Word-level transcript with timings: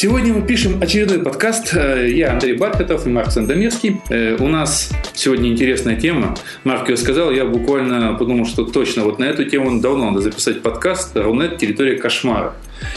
Сегодня 0.00 0.32
мы 0.32 0.46
пишем 0.46 0.80
очередной 0.80 1.18
подкаст. 1.18 1.74
Э, 1.74 2.08
я 2.08 2.34
Андрей 2.34 2.52
Бархатов 2.52 3.04
и 3.04 3.10
Марк 3.10 3.32
Сандомирский. 3.32 4.00
Э, 4.10 4.36
у 4.38 4.46
нас 4.46 4.92
сегодня 5.12 5.50
интересная 5.50 5.96
тема. 5.96 6.36
Марк 6.62 6.88
ее 6.88 6.96
сказал, 6.96 7.32
я 7.32 7.44
буквально 7.44 8.14
подумал, 8.14 8.46
что 8.46 8.62
точно 8.64 9.02
вот 9.02 9.18
на 9.18 9.24
эту 9.24 9.44
тему 9.46 9.80
давно 9.80 10.10
надо 10.10 10.20
записать 10.20 10.62
подкаст. 10.62 11.16
Рунет 11.16 11.58
«Территория 11.58 11.96
кошмара». 11.96 12.54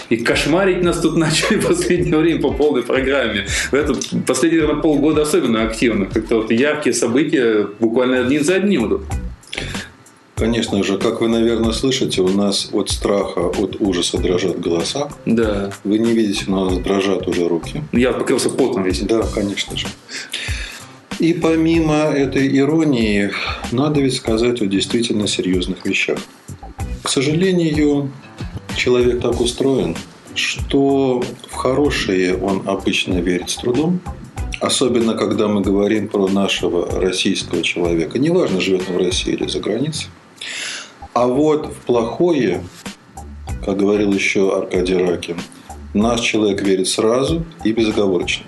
И 0.10 0.18
кошмарить 0.18 0.84
нас 0.84 1.02
тут 1.02 1.18
начали 1.18 1.58
в 1.58 1.66
последнее 1.70 2.20
время 2.20 2.40
по 2.40 2.52
полной 2.52 2.84
программе. 2.84 3.48
В 3.72 3.74
этот 3.74 4.08
последние 4.28 4.62
наверное, 4.62 4.84
полгода 4.84 5.24
особенно 5.24 5.64
активно. 5.64 6.06
Как-то 6.06 6.36
вот 6.36 6.52
яркие 6.52 6.94
события 6.94 7.68
буквально 7.80 8.20
один 8.20 8.44
за 8.44 8.58
одним 8.58 8.86
идут. 8.86 9.02
Конечно 10.42 10.82
же, 10.82 10.98
как 10.98 11.22
вы, 11.22 11.28
наверное, 11.28 11.72
слышите, 11.72 12.24
у 12.24 12.28
нас 12.30 12.70
от 12.74 12.90
страха, 12.90 13.42
от 13.42 13.80
ужаса 13.80 14.18
дрожат 14.18 14.60
голоса. 14.60 15.08
Да. 15.28 15.72
Вы 15.84 16.00
не 16.00 16.14
видите, 16.14 16.46
но 16.48 16.64
у 16.64 16.66
нас 16.66 16.80
дрожат 16.80 17.28
уже 17.28 17.48
руки. 17.48 17.84
Я 17.92 18.12
покрылся 18.12 18.50
потом 18.50 18.82
весь. 18.82 19.02
Да, 19.02 19.22
конечно 19.22 19.78
же. 19.78 19.86
И 21.20 21.34
помимо 21.34 21.94
этой 21.94 22.58
иронии, 22.58 23.30
надо 23.72 24.02
ведь 24.02 24.16
сказать 24.16 24.64
о 24.64 24.66
действительно 24.66 25.28
серьезных 25.28 25.86
вещах. 25.86 26.18
К 27.04 27.10
сожалению, 27.10 28.12
человек 28.76 29.22
так 29.22 29.40
устроен, 29.42 29.96
что 30.34 31.22
в 31.50 31.54
хорошее 31.54 32.36
он 32.36 32.64
обычно 32.66 33.20
верит 33.20 33.52
с 33.52 33.58
трудом, 33.58 34.00
особенно 34.60 35.14
когда 35.14 35.48
мы 35.48 35.62
говорим 35.62 36.08
про 36.08 36.28
нашего 36.28 37.00
российского 37.00 37.62
человека. 37.62 38.18
Неважно, 38.18 38.60
живет 38.60 38.90
он 38.90 38.96
в 38.96 38.98
России 38.98 39.34
или 39.34 39.48
за 39.48 39.60
границей. 39.60 40.08
А 41.14 41.28
вот 41.28 41.68
в 41.68 41.86
плохое, 41.86 42.64
как 43.66 43.78
говорил 43.78 44.14
еще 44.14 44.58
Аркадий 44.58 44.96
Ракин, 44.96 45.38
наш 45.94 46.22
человек 46.22 46.62
верит 46.62 46.88
сразу 46.88 47.44
и 47.64 47.74
безоговорочно. 47.74 48.46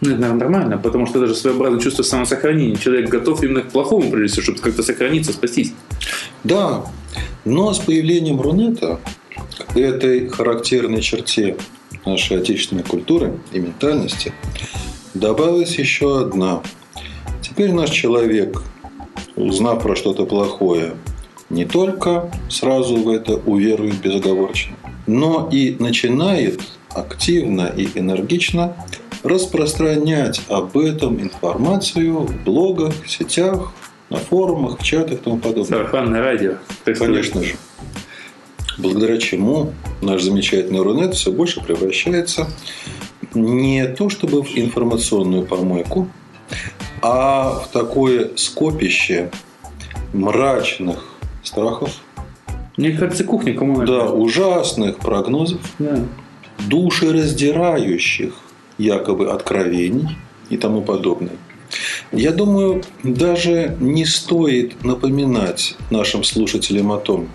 Ну, 0.00 0.10
это, 0.10 0.20
наверное, 0.20 0.48
нормально, 0.48 0.78
потому 0.78 1.06
что 1.06 1.20
даже 1.20 1.34
своеобразное 1.34 1.80
чувство 1.80 2.02
самосохранения. 2.02 2.76
Человек 2.76 3.08
готов 3.08 3.42
именно 3.42 3.62
к 3.62 3.68
плохому, 3.68 4.10
прежде 4.10 4.40
всего, 4.40 4.42
чтобы 4.42 4.60
как-то 4.60 4.82
сохраниться, 4.82 5.32
спастись. 5.32 5.72
Да, 6.44 6.84
но 7.44 7.72
с 7.72 7.78
появлением 7.78 8.40
Рунета 8.40 9.00
к 9.68 9.76
этой 9.76 10.28
характерной 10.28 11.00
черте 11.00 11.56
нашей 12.04 12.38
отечественной 12.38 12.82
культуры 12.82 13.38
и 13.52 13.58
ментальности 13.58 14.32
добавилась 15.14 15.78
еще 15.78 16.20
одна. 16.20 16.62
Теперь 17.42 17.72
наш 17.72 17.90
человек, 17.90 18.62
узнав 19.34 19.82
про 19.82 19.96
что-то 19.96 20.26
плохое, 20.26 20.94
не 21.50 21.64
только 21.64 22.30
сразу 22.48 22.96
в 22.96 23.08
это 23.08 23.34
уверует 23.34 24.00
безоговорочно, 24.00 24.76
но 25.06 25.48
и 25.50 25.76
начинает 25.78 26.60
активно 26.90 27.72
и 27.76 27.88
энергично 27.94 28.76
распространять 29.22 30.40
об 30.48 30.76
этом 30.76 31.20
информацию 31.20 32.18
в 32.20 32.44
блогах, 32.44 32.94
в 33.04 33.10
сетях, 33.10 33.72
на 34.10 34.18
форумах, 34.18 34.80
в 34.80 34.84
чатах 34.84 35.14
и 35.14 35.16
тому 35.16 35.38
подобное. 35.38 35.78
Сарафанное 35.78 36.22
радио. 36.22 36.54
Конечно 36.84 37.42
же. 37.42 37.56
Благодаря 38.78 39.18
чему 39.18 39.72
наш 40.02 40.22
замечательный 40.22 40.80
Рунет 40.80 41.14
все 41.14 41.32
больше 41.32 41.62
превращается 41.62 42.48
не 43.34 43.86
то 43.86 44.08
чтобы 44.10 44.42
в 44.42 44.56
информационную 44.56 45.46
помойку, 45.46 46.08
а 47.02 47.60
в 47.64 47.68
такое 47.72 48.30
скопище 48.36 49.30
мрачных 50.12 51.15
страхов. 51.46 51.90
Мне 52.76 52.92
кажется, 52.92 53.24
кухня 53.24 53.54
коммунальная. 53.54 54.00
Да, 54.00 54.10
ужасных 54.10 54.98
прогнозов, 54.98 55.60
Да. 55.78 55.98
душераздирающих 56.68 58.34
якобы 58.78 59.30
откровений 59.30 60.16
и 60.50 60.56
тому 60.56 60.82
подобное. 60.82 61.36
Я 62.12 62.32
думаю, 62.32 62.82
даже 63.02 63.76
не 63.80 64.04
стоит 64.04 64.84
напоминать 64.84 65.76
нашим 65.90 66.22
слушателям 66.24 66.92
о 66.92 66.98
том, 66.98 67.28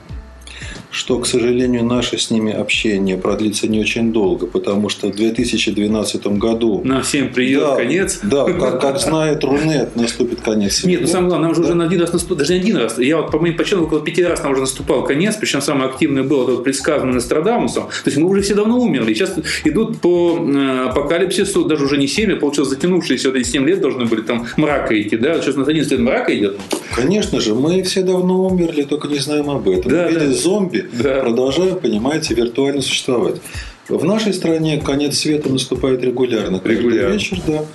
что, 0.91 1.19
к 1.19 1.25
сожалению, 1.25 1.85
наше 1.85 2.17
с 2.17 2.29
ними 2.29 2.51
общение 2.51 3.17
продлится 3.17 3.67
не 3.67 3.79
очень 3.79 4.11
долго, 4.11 4.45
потому 4.45 4.89
что 4.89 5.07
в 5.07 5.15
2012 5.15 6.27
году... 6.27 6.81
На 6.83 7.01
всем 7.01 7.29
придет 7.33 7.61
да, 7.61 7.75
конец. 7.77 8.19
Да, 8.23 8.45
как, 8.59 8.81
как 8.81 8.99
знает 8.99 9.43
Рунет, 9.43 9.95
наступит 9.95 10.41
конец. 10.41 10.83
Нет, 10.83 11.01
ну 11.01 11.07
самое 11.07 11.29
главное, 11.29 11.47
нам 11.47 11.55
же 11.55 11.61
Да. 11.61 11.67
уже 11.67 11.75
на 11.75 11.85
один 11.85 12.01
раз 12.01 12.11
наступил, 12.11 12.35
даже 12.35 12.53
не 12.53 12.59
один 12.59 12.77
раз. 12.77 12.99
Я 12.99 13.17
вот 13.17 13.31
по 13.31 13.39
моим 13.39 13.55
подсчетам 13.55 13.85
около 13.85 14.01
пяти 14.01 14.23
раз 14.23 14.43
нам 14.43 14.51
уже 14.51 14.61
наступал 14.61 15.05
конец, 15.05 15.37
причем 15.37 15.61
самый 15.61 15.87
активный 15.87 16.23
был 16.23 16.43
этот 16.43 16.63
предсказанный 16.65 17.13
Нострадамусом. 17.13 17.83
То 17.83 18.07
есть 18.07 18.17
мы 18.17 18.27
уже 18.27 18.41
все 18.41 18.53
давно 18.53 18.77
умерли. 18.77 19.13
Сейчас 19.13 19.33
идут 19.63 20.01
по 20.01 20.37
э, 20.37 20.87
апокалипсису, 20.89 21.63
даже 21.65 21.85
уже 21.85 21.97
не 21.97 22.07
7, 22.07 22.33
а 22.33 22.35
получилось 22.35 22.69
затянувшиеся 22.69 23.29
вот 23.29 23.37
эти 23.37 23.47
7 23.47 23.65
лет 23.65 23.79
должны 23.79 24.05
были 24.05 24.21
там 24.21 24.45
мрака 24.57 24.99
идти, 25.01 25.15
да? 25.15 25.39
Сейчас 25.41 25.55
на 25.55 25.63
11 25.63 25.91
лет 25.91 26.01
мрака 26.01 26.37
идет. 26.37 26.59
Конечно 26.93 27.39
же, 27.39 27.55
мы 27.55 27.81
все 27.83 28.01
давно 28.01 28.45
умерли, 28.45 28.81
только 28.81 29.07
не 29.07 29.19
знаем 29.19 29.49
об 29.49 29.69
этом. 29.69 29.89
Да, 29.89 30.09
виде 30.09 30.25
да. 30.25 30.33
зомби 30.33 30.80
Да. 30.93 31.21
продолжаем, 31.21 31.79
понимаете, 31.79 32.33
виртуально 32.33 32.81
существовать. 32.81 33.35
В 33.89 34.05
нашей 34.05 34.33
стране 34.33 34.79
конец 34.79 35.17
света 35.19 35.51
наступает 35.51 36.01
регулярно. 36.03 36.61
Регулярно. 36.63 37.13
вечер, 37.13 37.39
да. 37.45 37.65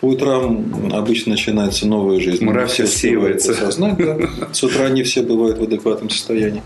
По 0.00 0.06
утрам 0.06 0.92
обычно 0.92 1.32
начинается 1.32 1.86
новая 1.86 2.20
жизнь. 2.20 2.44
Не 2.44 2.66
все 2.66 2.84
успевают 2.84 3.36
рассеивается. 3.42 3.52
осознать, 3.52 3.96
да. 3.96 4.18
С 4.52 4.62
утра 4.62 4.88
не 4.90 5.02
все 5.02 5.22
бывают 5.22 5.58
в 5.58 5.62
адекватном 5.62 6.10
состоянии. 6.10 6.62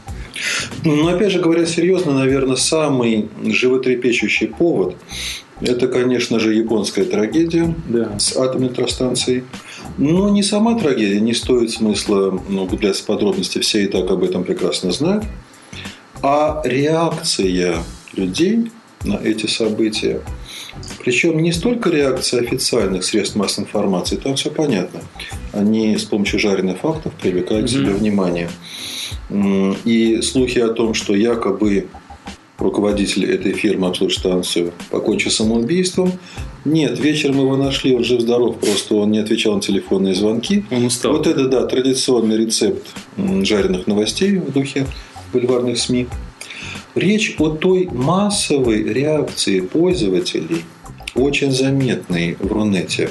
Но, 0.85 1.09
опять 1.09 1.33
же 1.33 1.41
говоря 1.41 1.65
серьезно, 1.65 2.13
наверное, 2.13 2.57
самый 2.57 3.29
животрепещущий 3.45 4.49
повод– 4.49 4.97
это, 5.61 5.89
конечно 5.89 6.39
же, 6.39 6.55
японская 6.55 7.05
трагедия 7.05 7.75
Да. 7.89 8.19
с 8.19 8.37
атомной 8.37 8.69
электростанцией. 8.69 9.45
Но 9.97 10.29
не 10.29 10.43
сама 10.43 10.79
трагедия, 10.79 11.21
не 11.21 11.35
стоит 11.35 11.71
смысла 11.71 12.41
ну, 12.49 12.65
углубляться 12.65 13.03
в 13.03 13.07
подробности, 13.07 13.59
все 13.59 13.83
и 13.85 13.87
так 13.87 14.11
об 14.11 14.23
этом 14.23 14.45
прекрасно 14.45 14.93
знают. 14.93 15.25
А 16.23 16.61
реакция 16.65 17.83
людей 18.15 18.71
на 19.05 19.15
эти 19.15 19.47
события. 19.47 20.21
Причем 21.05 21.41
не 21.41 21.53
столько 21.53 21.91
реакция 21.91 22.41
официальных 22.41 23.05
средств 23.05 23.37
массовой 23.37 23.67
информации, 23.67 24.17
там 24.17 24.37
все 24.37 24.51
понятно. 24.51 25.01
Они 25.53 25.97
с 25.97 26.05
помощью 26.05 26.41
жареных 26.41 26.79
фактов 26.79 27.13
привлекают 27.15 27.67
к 27.67 27.71
себе 27.71 27.91
внимание. 27.91 28.49
И 29.85 30.21
слухи 30.23 30.59
о 30.59 30.69
том, 30.69 30.95
что 30.95 31.15
якобы 31.15 31.87
руководитель 32.59 33.25
этой 33.31 33.53
фирмы 33.53 33.87
обслуживает 33.87 34.19
станцию 34.19 34.73
покончил 34.91 35.31
самоубийством. 35.31 36.13
Нет, 36.65 36.99
вечером 36.99 37.39
его 37.39 37.57
нашли, 37.57 37.95
он 37.95 38.03
жив-здоров, 38.03 38.59
просто 38.59 38.97
он 38.97 39.13
не 39.13 39.19
отвечал 39.19 39.55
на 39.55 39.61
телефонные 39.61 40.15
звонки. 40.15 40.65
Он 40.71 40.87
устал. 40.87 41.13
Вот 41.13 41.27
это, 41.27 41.47
да, 41.49 41.67
традиционный 41.67 42.37
рецепт 42.37 42.87
жареных 43.17 43.87
новостей 43.87 44.37
в 44.37 44.53
духе 44.53 44.87
бульварных 45.33 45.79
СМИ. 45.79 46.07
Речь 46.95 47.37
о 47.39 47.51
той 47.51 47.87
массовой 47.93 48.83
реакции 48.83 49.61
пользователей, 49.61 50.65
очень 51.15 51.53
заметной 51.53 52.37
в 52.41 52.51
Рунете. 52.53 53.11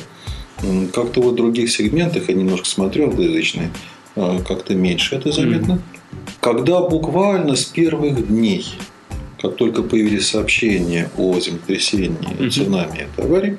Как-то 0.93 1.21
вот 1.21 1.33
в 1.33 1.35
других 1.35 1.69
сегментах, 1.71 2.29
я 2.29 2.35
немножко 2.35 2.65
смотрю 2.67 3.09
англоязычные, 3.09 3.71
а, 4.15 4.39
как-то 4.41 4.73
меньше 4.75 5.15
это 5.15 5.31
заметно. 5.31 5.79
Когда 6.41 6.81
буквально 6.81 7.55
с 7.55 7.65
первых 7.65 8.27
дней, 8.27 8.65
как 9.41 9.55
только 9.55 9.83
появились 9.83 10.27
сообщения 10.27 11.09
о 11.17 11.39
землетрясении, 11.39 12.33
Мгм. 12.39 12.49
цунами 12.49 13.07
и 13.17 13.21
аварии, 13.21 13.57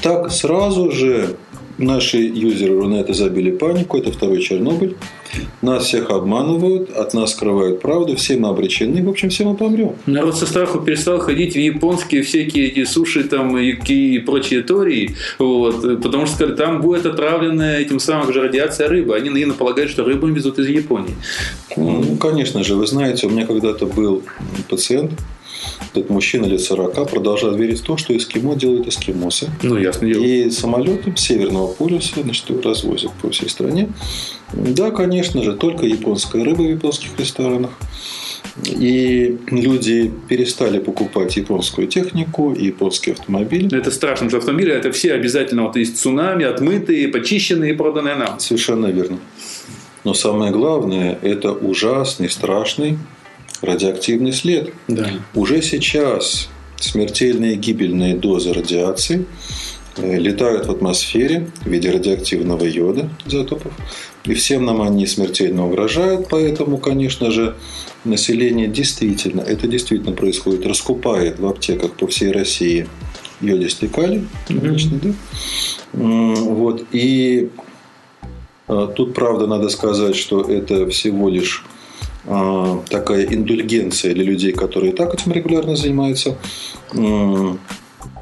так 0.00 0.30
сразу 0.30 0.90
же 0.92 1.36
наши 1.78 2.18
юзеры 2.18 2.76
Рунета 2.78 3.12
забили 3.14 3.50
панику, 3.50 3.98
это 3.98 4.12
второй 4.12 4.40
Чернобыль. 4.40 4.96
Нас 5.62 5.84
всех 5.84 6.10
обманывают, 6.10 6.90
от 6.90 7.14
нас 7.14 7.32
скрывают 7.32 7.80
правду, 7.80 8.16
все 8.16 8.36
мы 8.36 8.48
обречены, 8.48 9.02
в 9.02 9.08
общем, 9.08 9.30
все 9.30 9.44
мы 9.44 9.54
помрем. 9.54 9.94
Народ 10.06 10.36
со 10.36 10.46
страху 10.46 10.80
перестал 10.80 11.18
ходить 11.20 11.54
в 11.54 11.58
японские 11.58 12.22
всякие 12.22 12.66
эти 12.66 12.84
суши 12.84 13.24
там 13.24 13.56
и, 13.56 13.70
и 13.70 14.18
прочие 14.18 14.62
тории, 14.62 15.16
вот, 15.38 16.02
потому 16.02 16.26
что 16.26 16.36
сказали, 16.36 16.56
там 16.56 16.80
будет 16.80 17.06
отравленная 17.06 17.78
этим 17.78 18.00
самым 18.00 18.32
же 18.32 18.42
радиация 18.42 18.88
рыба. 18.88 19.16
Они 19.16 19.30
наивно 19.30 19.54
полагают, 19.54 19.90
что 19.90 20.04
рыбу 20.04 20.26
везут 20.26 20.58
из 20.58 20.68
Японии. 20.68 21.14
Ну, 21.76 22.16
конечно 22.16 22.62
же, 22.64 22.74
вы 22.74 22.86
знаете, 22.86 23.26
у 23.26 23.30
меня 23.30 23.46
когда-то 23.46 23.86
был 23.86 24.22
пациент, 24.68 25.12
этот 25.92 26.10
мужчина 26.10 26.46
лет 26.46 26.60
40, 26.60 27.10
продолжал 27.10 27.54
верить 27.54 27.80
в 27.80 27.84
то, 27.84 27.96
что 27.96 28.16
эскимо 28.16 28.56
делают 28.56 28.88
эскимосы. 28.88 29.50
Ну, 29.62 29.76
ясно 29.76 30.08
дело. 30.08 30.24
И 30.24 30.50
самолетом 30.50 31.16
Северного 31.16 31.68
полюса 31.68 32.22
значит, 32.22 32.50
развозят 32.64 33.12
по 33.20 33.30
всей 33.30 33.48
стране. 33.48 33.88
Да, 34.52 34.90
конечно 34.90 35.42
же, 35.42 35.54
только 35.54 35.86
японская 35.86 36.44
рыба 36.44 36.62
в 36.62 36.70
японских 36.70 37.10
ресторанах. 37.18 37.70
И 38.66 39.38
люди 39.48 40.12
перестали 40.28 40.78
покупать 40.78 41.36
японскую 41.36 41.86
технику 41.86 42.52
и 42.52 42.66
японские 42.66 43.14
автомобили. 43.14 43.74
Это 43.76 43.90
страшно, 43.90 44.28
что 44.28 44.40
в 44.40 44.44
том 44.44 44.56
мире 44.56 44.72
это 44.72 44.92
все 44.92 45.14
обязательно 45.14 45.62
вот 45.62 45.76
есть 45.76 45.98
цунами, 45.98 46.44
отмытые, 46.44 47.08
почищенные 47.08 47.72
и 47.72 47.76
проданные 47.76 48.16
нам. 48.16 48.38
Совершенно 48.40 48.86
верно. 48.86 49.18
Но 50.04 50.14
самое 50.14 50.50
главное, 50.52 51.18
это 51.22 51.52
ужасный, 51.52 52.28
страшный 52.28 52.98
радиоактивный 53.62 54.32
след. 54.32 54.72
Да. 54.88 55.10
Уже 55.34 55.62
сейчас 55.62 56.48
смертельные 56.80 57.56
гибельные 57.56 58.16
дозы 58.16 58.52
радиации 58.52 59.26
э, 59.96 60.18
летают 60.18 60.66
в 60.66 60.70
атмосфере 60.70 61.50
в 61.64 61.68
виде 61.68 61.90
радиоактивного 61.90 62.64
йода 62.64 63.08
изотопов. 63.26 63.72
И 64.24 64.34
всем 64.34 64.64
нам 64.64 64.82
они 64.82 65.06
смертельно 65.06 65.66
угрожают, 65.66 66.28
поэтому, 66.28 66.78
конечно 66.78 67.30
же, 67.30 67.56
население 68.04 68.68
действительно, 68.68 69.40
это 69.40 69.66
действительно 69.66 70.12
происходит, 70.12 70.66
раскупает 70.66 71.38
в 71.38 71.46
аптеках 71.46 71.92
по 71.92 72.06
всей 72.06 72.30
России 72.30 72.88
йодистый 73.40 73.88
калий, 73.88 74.26
обычно, 74.48 74.98
да? 75.02 75.12
Вот. 75.92 76.84
И 76.92 77.50
а, 78.68 78.86
тут, 78.86 79.14
правда, 79.14 79.46
надо 79.46 79.68
сказать, 79.68 80.16
что 80.16 80.40
это 80.42 80.88
всего 80.88 81.28
лишь 81.28 81.64
такая 82.24 83.24
индульгенция 83.24 84.14
для 84.14 84.24
людей, 84.24 84.52
которые 84.52 84.92
и 84.92 84.96
так 84.96 85.14
этим 85.14 85.32
регулярно 85.32 85.76
занимаются 85.76 86.36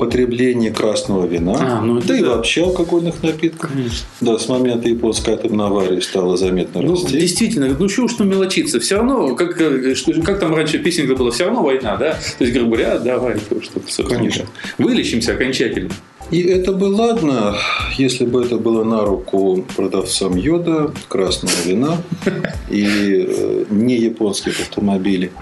потребление 0.00 0.70
красного 0.70 1.26
вина, 1.26 1.56
а, 1.61 1.81
ну, 1.82 2.00
да, 2.00 2.06
да 2.08 2.19
и 2.19 2.23
вообще 2.23 2.64
алкогольных 2.64 3.23
напитков. 3.23 3.70
Конечно. 3.70 4.06
Да, 4.20 4.38
с 4.38 4.49
момента 4.49 4.88
японской 4.88 5.35
атомной 5.35 5.67
аварии 5.67 6.00
стало 6.00 6.38
заметно 6.38 6.81
ну, 6.81 6.93
расти. 6.93 7.19
Действительно, 7.19 7.76
ну 7.79 7.88
что 7.88 8.05
уж 8.05 8.19
ну 8.19 8.25
мелочиться, 8.25 8.81
все 8.81 8.97
равно, 8.97 9.35
как, 9.35 9.56
что, 9.97 10.12
как 10.23 10.41
там 10.41 10.55
раньше 10.55 10.79
песенка 10.79 11.14
была, 11.17 11.31
все 11.31 11.44
равно 11.44 11.62
война, 11.62 11.96
да? 11.96 12.19
То 12.38 12.44
есть, 12.44 12.56
грубо 12.56 12.76
говоря, 12.76 12.99
давай 12.99 13.37
что-то, 13.38 14.03
Конечно. 14.05 14.46
Вылечимся 14.79 15.35
окончательно. 15.35 15.91
И 16.31 16.43
это 16.43 16.73
бы 16.73 16.85
ладно, 16.85 17.56
если 17.99 18.25
бы 18.25 18.44
это 18.44 18.56
было 18.56 18.85
на 18.85 19.05
руку 19.05 19.65
продавцам 19.77 20.37
йода, 20.37 20.93
красного 21.09 21.53
вина 21.65 21.97
и 22.71 23.27
э, 23.29 23.65
не 23.69 23.97
японских 23.97 24.61
автомобилей. 24.61 25.32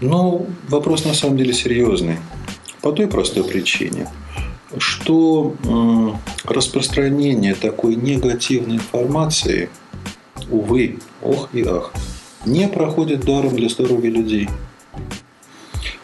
Но 0.00 0.46
вопрос 0.68 1.04
на 1.04 1.14
самом 1.14 1.36
деле 1.36 1.52
серьезный. 1.52 2.18
По 2.80 2.92
той 2.92 3.08
простой 3.08 3.42
причине, 3.42 4.08
что 4.78 5.54
распространение 6.44 7.54
такой 7.54 7.96
негативной 7.96 8.76
информации, 8.76 9.70
увы, 10.50 10.98
ох 11.22 11.48
и 11.52 11.64
ах, 11.66 11.92
не 12.44 12.68
проходит 12.68 13.24
даром 13.24 13.56
для 13.56 13.68
здоровья 13.68 14.10
людей. 14.10 14.48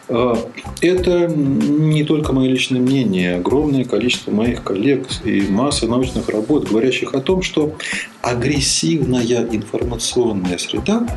А, 0.09 0.35
это 0.81 1.27
не 1.27 2.03
только 2.03 2.33
мое 2.33 2.49
личное 2.49 2.81
мнение. 2.81 3.35
Огромное 3.35 3.85
количество 3.85 4.31
моих 4.31 4.63
коллег 4.63 5.07
и 5.23 5.41
масса 5.41 5.87
научных 5.87 6.29
работ, 6.29 6.69
говорящих 6.69 7.13
о 7.13 7.21
том, 7.21 7.41
что 7.41 7.75
агрессивная 8.21 9.47
информационная 9.51 10.57
среда 10.57 11.07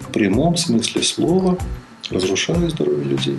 в 0.00 0.12
прямом 0.12 0.56
смысле 0.56 1.02
слова 1.02 1.58
разрушает 2.10 2.70
здоровье 2.70 3.04
людей. 3.04 3.38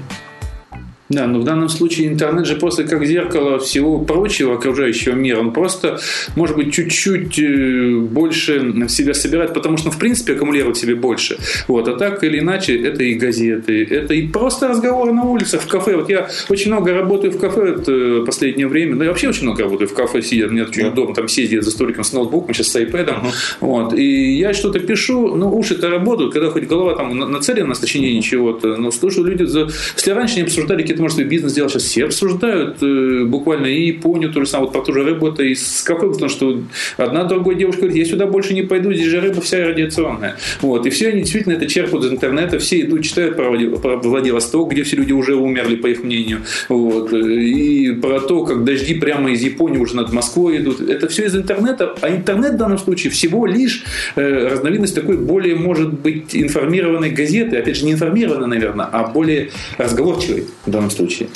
Да, 1.14 1.28
но 1.28 1.40
в 1.40 1.44
данном 1.44 1.70
случае 1.70 2.08
интернет 2.08 2.46
же 2.48 2.56
просто 2.56 2.84
как 2.84 3.06
зеркало 3.06 3.60
всего 3.60 4.00
прочего 4.00 4.56
окружающего 4.56 5.14
мира. 5.14 5.40
Он 5.40 5.54
просто, 5.54 6.00
может 6.36 6.56
быть, 6.56 6.74
чуть-чуть 6.74 7.38
э, 7.40 8.00
больше 8.00 8.60
в 8.60 8.90
себя 8.90 9.14
собирает, 9.14 9.54
потому 9.54 9.78
что, 9.78 9.88
ну, 9.88 9.92
в 9.92 10.00
принципе, 10.00 10.34
аккумулирует 10.34 10.78
себе 10.78 10.96
больше. 10.96 11.38
Вот. 11.68 11.88
А 11.88 11.94
так 11.96 12.24
или 12.24 12.40
иначе, 12.40 12.76
это 12.82 13.04
и 13.04 13.14
газеты, 13.14 13.84
это 13.84 14.14
и 14.14 14.28
просто 14.28 14.70
разговоры 14.70 15.14
на 15.14 15.24
улицах, 15.24 15.62
в 15.62 15.68
кафе. 15.68 15.96
Вот 15.98 16.10
я 16.10 16.30
очень 16.50 16.72
много 16.72 16.94
работаю 16.94 17.32
в 17.32 17.40
кафе 17.40 17.74
в 17.74 17.90
э, 17.90 18.26
последнее 18.26 18.68
время. 18.68 18.96
Ну, 18.96 19.04
я 19.04 19.10
вообще 19.10 19.30
очень 19.30 19.44
много 19.44 19.64
работаю 19.64 19.88
в 19.88 19.94
кафе, 19.94 20.22
сидя. 20.22 20.48
Мне 20.48 20.64
очень 20.64 20.88
удобно 20.88 21.14
там 21.14 21.28
сидеть 21.28 21.64
за 21.64 21.72
столиком 21.72 22.04
с 22.04 22.14
ноутбуком, 22.14 22.54
сейчас 22.54 22.70
с 22.70 22.76
iPad. 22.76 23.08
Uh-huh. 23.08 23.32
Вот. 23.60 23.94
И 23.94 24.36
я 24.38 24.54
что-то 24.54 24.80
пишу, 24.80 25.36
ну, 25.36 25.56
уши-то 25.56 25.90
работают, 25.90 26.34
когда 26.34 26.50
хоть 26.50 26.68
голова 26.68 26.96
там 26.96 27.18
нацелена 27.18 27.68
на 27.68 27.76
сочинение 27.76 28.22
чего-то. 28.22 28.78
Но 28.78 28.90
слушаю 28.92 29.28
люди, 29.28 29.44
за... 29.44 29.68
если 29.96 30.12
раньше 30.12 30.38
не 30.38 30.42
обсуждали 30.44 30.82
какие-то 30.82 31.03
может, 31.04 31.16
свой 31.16 31.28
бизнес 31.28 31.54
делать. 31.54 31.72
Сейчас 31.72 31.84
все 31.84 32.06
обсуждают 32.06 32.78
э, 32.82 33.24
буквально 33.26 33.68
и 33.68 33.88
Японию, 33.88 34.32
то 34.32 34.40
же 34.40 34.48
самое, 34.48 34.68
вот 34.68 34.74
про 34.74 34.82
ту 34.82 34.94
же 34.94 35.04
рыбу, 35.04 35.28
это 35.28 35.44
из 35.44 35.82
кафе, 35.84 36.10
потому 36.10 36.30
что 36.30 36.62
одна 36.98 37.24
другой 37.24 37.56
девушка 37.56 37.82
говорит, 37.82 37.98
я 37.98 38.06
сюда 38.06 38.26
больше 38.26 38.54
не 38.54 38.64
пойду, 38.64 38.94
здесь 38.94 39.08
же 39.08 39.20
рыба 39.20 39.42
вся 39.42 39.66
радиационная. 39.66 40.36
Вот. 40.62 40.86
И 40.86 40.90
все 40.90 41.10
они 41.10 41.22
действительно 41.22 41.54
это 41.54 41.68
черпают 41.68 42.06
из 42.06 42.12
интернета, 42.12 42.60
все 42.60 42.82
идут, 42.82 43.04
читают 43.04 43.36
про, 43.36 43.52
про 43.78 43.98
Владивосток, 43.98 44.72
где 44.72 44.84
все 44.84 44.96
люди 44.96 45.12
уже 45.14 45.36
умерли, 45.36 45.76
по 45.76 45.88
их 45.88 46.04
мнению. 46.04 46.42
Вот. 46.70 47.14
И 47.14 47.92
про 48.02 48.20
то, 48.20 48.46
как 48.46 48.64
дожди 48.64 48.94
прямо 48.96 49.32
из 49.32 49.42
Японии 49.42 49.78
уже 49.78 49.96
над 49.96 50.12
Москвой 50.12 50.58
идут. 50.58 50.82
Это 50.82 51.08
все 51.08 51.26
из 51.26 51.36
интернета. 51.36 51.96
А 52.02 52.10
интернет 52.10 52.54
в 52.54 52.58
данном 52.58 52.78
случае 52.78 53.12
всего 53.12 53.46
лишь 53.46 53.84
э, 54.16 54.48
разновидность 54.48 54.96
такой 54.96 55.18
более, 55.18 55.56
может 55.56 55.94
быть, 55.94 56.36
информированной 56.36 57.12
газеты. 57.12 57.58
Опять 57.58 57.78
же, 57.78 57.86
не 57.86 57.94
информированной, 57.94 58.48
наверное, 58.48 58.86
а 58.86 59.08
более 59.08 59.50
разговорчивой 59.78 60.46
в 60.66 60.72
данном 60.72 60.83
случае. 60.90 61.30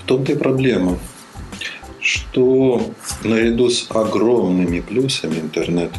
В 0.00 0.04
том-то 0.04 0.32
и 0.32 0.36
проблема, 0.36 0.98
что 2.00 2.92
наряду 3.24 3.70
с 3.70 3.86
огромными 3.90 4.80
плюсами 4.80 5.38
интернета, 5.38 5.98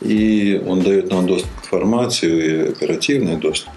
и 0.00 0.60
он 0.66 0.80
дает 0.80 1.10
нам 1.10 1.26
доступ 1.26 1.50
к 1.60 1.64
информации 1.66 2.44
и 2.44 2.68
оперативный 2.70 3.36
доступ, 3.36 3.72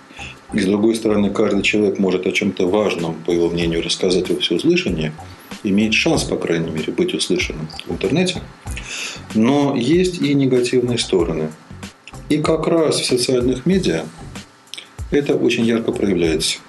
и 0.53 0.59
с 0.59 0.65
другой 0.65 0.95
стороны, 0.95 1.31
каждый 1.31 1.63
человек 1.63 1.97
может 1.97 2.27
о 2.27 2.31
чем-то 2.31 2.67
важном, 2.67 3.15
по 3.25 3.31
его 3.31 3.49
мнению, 3.49 3.83
рассказать 3.83 4.29
во 4.29 4.39
всеуслышание, 4.39 5.11
имеет 5.63 5.95
шанс, 5.95 6.23
по 6.23 6.37
крайней 6.37 6.69
мере, 6.69 6.93
быть 6.93 7.13
услышанным 7.13 7.67
в 7.87 7.91
интернете. 7.91 8.41
Но 9.33 9.75
есть 9.75 10.21
и 10.21 10.33
негативные 10.35 10.99
стороны. 10.99 11.49
И 12.29 12.37
как 12.37 12.67
раз 12.67 12.99
в 12.99 13.05
социальных 13.05 13.65
медиа 13.65 14.05
это 15.09 15.35
очень 15.35 15.65
ярко 15.65 15.91
проявляется. 15.91 16.59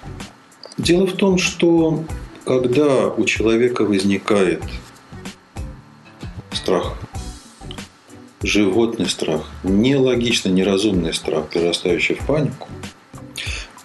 Дело 0.85 1.07
в 1.07 1.13
том, 1.13 1.39
что 1.39 2.03
когда 2.45 3.07
у 3.07 3.25
человека 3.25 3.85
возникает 3.85 4.61
страх, 6.51 6.95
животный 8.43 9.09
страх, 9.09 9.49
нелогичный, 9.63 10.51
неразумный 10.51 11.11
страх, 11.11 11.49
перерастающий 11.49 12.13
в 12.13 12.27
панику, 12.27 12.67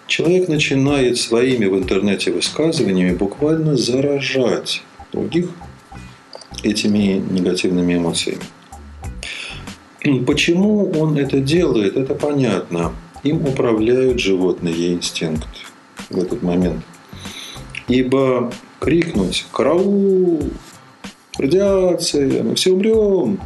человек 0.08 0.48
начинает 0.48 1.16
своими 1.16 1.64
в 1.64 1.78
интернете 1.78 2.32
высказываниями 2.32 3.16
буквально 3.16 3.78
заражать 3.78 4.82
других 5.10 5.48
этими 6.62 7.24
негативными 7.30 7.94
эмоциями. 7.94 8.42
Почему 10.26 10.90
он 11.00 11.16
это 11.16 11.40
делает, 11.40 11.96
это 11.96 12.14
понятно. 12.14 12.92
Им 13.22 13.46
управляют 13.46 14.20
животные 14.20 14.92
инстинкты 14.92 15.48
в 16.10 16.18
этот 16.18 16.42
момент. 16.42 16.84
Ибо 17.90 18.52
крикнуть 18.78 19.46
«Караул! 19.52 20.48
Радиация! 21.36 22.44
Мы 22.44 22.54
все 22.54 22.70
умрем!» 22.70 23.40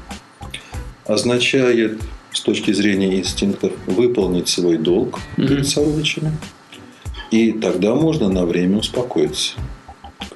означает 1.06 1.98
с 2.30 2.42
точки 2.42 2.72
зрения 2.72 3.18
инстинктов 3.18 3.72
выполнить 3.86 4.48
свой 4.48 4.76
долг 4.76 5.18
перед 5.36 5.66
сородичами. 5.66 6.32
И 7.30 7.52
тогда 7.52 7.94
можно 7.94 8.28
на 8.28 8.44
время 8.44 8.78
успокоиться. 8.78 9.54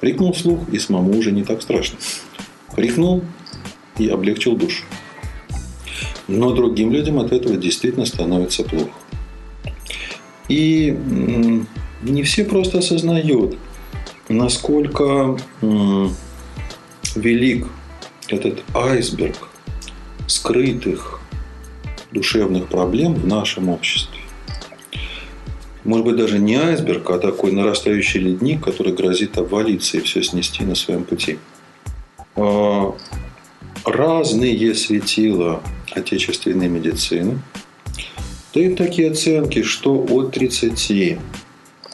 Крикнул 0.01 0.33
вслух, 0.33 0.61
и 0.71 0.79
самому 0.79 1.15
уже 1.15 1.31
не 1.31 1.43
так 1.43 1.61
страшно. 1.61 1.99
Крикнул 2.73 3.23
и 3.99 4.07
облегчил 4.07 4.55
душу. 4.55 4.85
Но 6.27 6.51
другим 6.51 6.91
людям 6.91 7.19
от 7.19 7.31
этого 7.31 7.57
действительно 7.57 8.07
становится 8.07 8.63
плохо. 8.63 8.89
И 10.47 10.97
не 12.01 12.23
все 12.23 12.43
просто 12.43 12.79
осознают, 12.79 13.55
насколько 14.29 15.37
велик 17.15 17.67
этот 18.27 18.63
айсберг 18.73 19.49
скрытых 20.27 21.19
душевных 22.11 22.67
проблем 22.67 23.15
в 23.15 23.27
нашем 23.27 23.69
обществе. 23.69 24.19
Может 25.83 26.05
быть, 26.05 26.17
даже 26.17 26.39
не 26.39 26.55
айсберг, 26.55 27.09
а 27.09 27.19
такой 27.19 27.51
нарастающий 27.51 28.19
ледник, 28.19 28.63
который 28.63 28.93
грозит 28.93 29.37
обвалиться 29.37 29.97
и 29.97 30.01
все 30.01 30.21
снести 30.21 30.63
на 30.63 30.75
своем 30.75 31.03
пути. 31.03 31.39
А, 32.35 32.95
разные 33.85 34.75
светила 34.75 35.63
отечественной 35.91 36.67
медицины 36.67 37.39
дают 38.53 38.77
такие 38.77 39.11
оценки, 39.11 39.63
что 39.63 40.05
от 40.09 40.33
30 40.33 41.17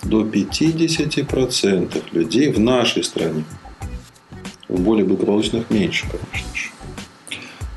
до 0.05 0.21
50% 0.21 2.03
людей 2.11 2.51
в 2.51 2.59
нашей 2.59 3.03
стране, 3.03 3.43
в 4.67 4.79
более 4.79 5.05
благополучных 5.05 5.69
меньше, 5.69 6.05
конечно 6.09 6.55
же, 6.55 6.69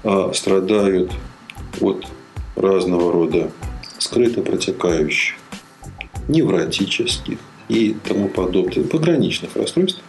а, 0.04 0.32
страдают 0.32 1.12
от 1.80 2.06
разного 2.56 3.12
рода 3.12 3.50
скрыто 3.98 4.42
протекающих, 4.42 5.36
невротических 6.28 7.38
и 7.68 7.96
тому 8.04 8.28
подобных 8.28 8.90
пограничных 8.90 9.56
расстройств. 9.56 10.02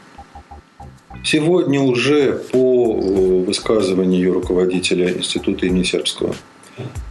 Сегодня 1.23 1.81
уже 1.81 2.33
по 2.51 2.97
э, 2.97 3.43
высказыванию 3.45 4.33
руководителя 4.33 5.11
Института 5.11 5.65
имени 5.65 5.83
Сербского 5.83 6.33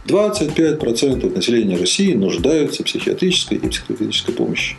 25% 0.07 1.35
населения 1.35 1.77
России 1.77 2.13
нуждаются 2.13 2.81
в 2.81 2.87
психиатрической 2.87 3.59
и 3.59 3.67
психологической 3.67 4.33
помощи. 4.33 4.75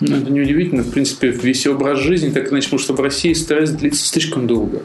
Ну, 0.00 0.16
это 0.16 0.30
неудивительно. 0.30 0.82
В 0.82 0.92
принципе, 0.92 1.30
весь 1.30 1.66
образ 1.66 1.98
жизни 1.98 2.30
так 2.30 2.52
иначе, 2.52 2.66
потому 2.66 2.80
что 2.80 2.92
в 2.94 3.00
России 3.00 3.32
стресс 3.32 3.70
длится 3.70 4.06
слишком 4.06 4.46
долго. 4.46 4.82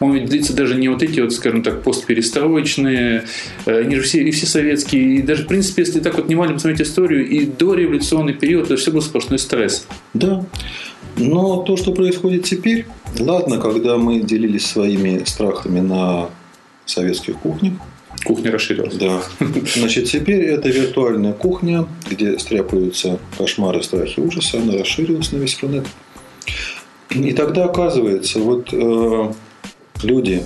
Он 0.00 0.12
ведь 0.12 0.26
длится 0.26 0.54
даже 0.54 0.74
не 0.74 0.88
вот 0.88 1.02
эти 1.02 1.20
вот, 1.20 1.32
скажем 1.32 1.62
так, 1.62 1.82
постперестроечные, 1.82 3.24
э, 3.64 3.80
они 3.80 3.96
же 3.96 4.02
все, 4.02 4.22
и 4.22 4.30
все 4.32 4.46
советские. 4.46 5.16
И 5.16 5.22
даже, 5.22 5.44
в 5.44 5.46
принципе, 5.46 5.82
если 5.82 6.00
так 6.00 6.16
вот 6.16 6.26
внимательно 6.26 6.56
посмотреть 6.56 6.86
историю, 6.86 7.26
и 7.26 7.46
до 7.46 7.74
революционный 7.74 8.34
период, 8.34 8.66
это 8.66 8.76
все 8.76 8.90
был 8.90 9.00
сплошной 9.00 9.38
стресс. 9.38 9.86
Да. 10.12 10.44
Но 11.16 11.62
то, 11.62 11.76
что 11.76 11.92
происходит 11.92 12.44
теперь, 12.44 12.86
ладно, 13.18 13.58
когда 13.58 13.96
мы 13.96 14.20
делились 14.20 14.66
своими 14.66 15.22
страхами 15.24 15.80
на 15.80 16.28
советских 16.84 17.36
кухнях, 17.36 17.74
Кухня 18.24 18.50
расширилась. 18.52 18.94
Да. 18.96 19.22
Значит, 19.74 20.06
теперь 20.06 20.42
это 20.42 20.68
виртуальная 20.68 21.32
кухня, 21.32 21.86
где 22.08 22.38
стряпаются 22.38 23.18
кошмары, 23.38 23.82
страхи, 23.82 24.20
ужасы. 24.20 24.56
Она 24.56 24.78
расширилась 24.78 25.32
на 25.32 25.38
весь 25.38 25.54
планет. 25.54 25.86
И 27.10 27.32
тогда 27.32 27.64
оказывается, 27.64 28.38
вот 28.38 28.68
э, 28.72 29.32
люди, 30.02 30.42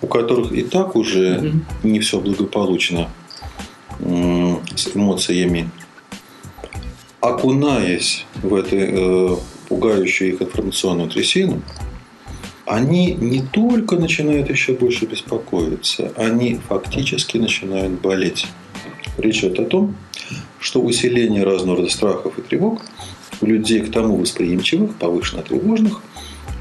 у 0.00 0.06
которых 0.06 0.52
и 0.52 0.62
так 0.62 0.96
уже 0.96 1.52
не 1.82 2.00
все 2.00 2.20
благополучно 2.20 3.10
э, 3.98 4.56
с 4.76 4.96
эмоциями, 4.96 5.68
окунаясь 7.20 8.24
в 8.42 8.54
эту 8.54 8.76
э, 8.76 9.36
пугающую 9.68 10.34
их 10.34 10.42
информационную 10.42 11.10
трясину, 11.10 11.60
они 12.70 13.14
не 13.14 13.42
только 13.42 13.96
начинают 13.96 14.48
еще 14.48 14.74
больше 14.74 15.04
беспокоиться, 15.04 16.12
они 16.16 16.60
фактически 16.68 17.36
начинают 17.36 18.00
болеть. 18.00 18.46
Речь 19.18 19.40
идет 19.40 19.58
о 19.58 19.64
том, 19.64 19.96
что 20.60 20.80
усиление 20.80 21.42
разного 21.42 21.78
рода 21.78 21.90
страхов 21.90 22.38
и 22.38 22.42
тревог 22.42 22.82
у 23.40 23.46
людей 23.46 23.80
к 23.80 23.90
тому 23.90 24.16
восприимчивых, 24.16 24.94
повышенно 24.94 25.42
тревожных, 25.42 26.00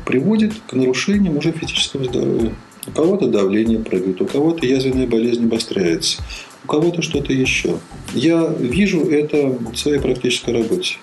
приводит 0.04 0.54
к 0.66 0.74
нарушениям 0.74 1.38
уже 1.38 1.52
физического 1.52 2.06
здоровья. 2.06 2.56
У 2.88 2.92
кого-то 2.92 3.28
давление 3.28 3.78
прыгает, 3.78 4.20
у 4.20 4.26
кого-то 4.26 4.66
язвенная 4.66 5.06
болезнь 5.06 5.46
обостряется, 5.46 6.24
у 6.64 6.68
кого-то 6.68 7.04
что-то 7.04 7.34
еще. 7.34 7.78
Я 8.16 8.48
вижу 8.48 9.02
это 9.02 9.50
в 9.50 9.76
своей 9.76 10.00
практической 10.00 10.56
работе, 10.56 10.96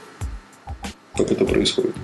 как 1.14 1.30
это 1.30 1.44
происходит. 1.44 1.94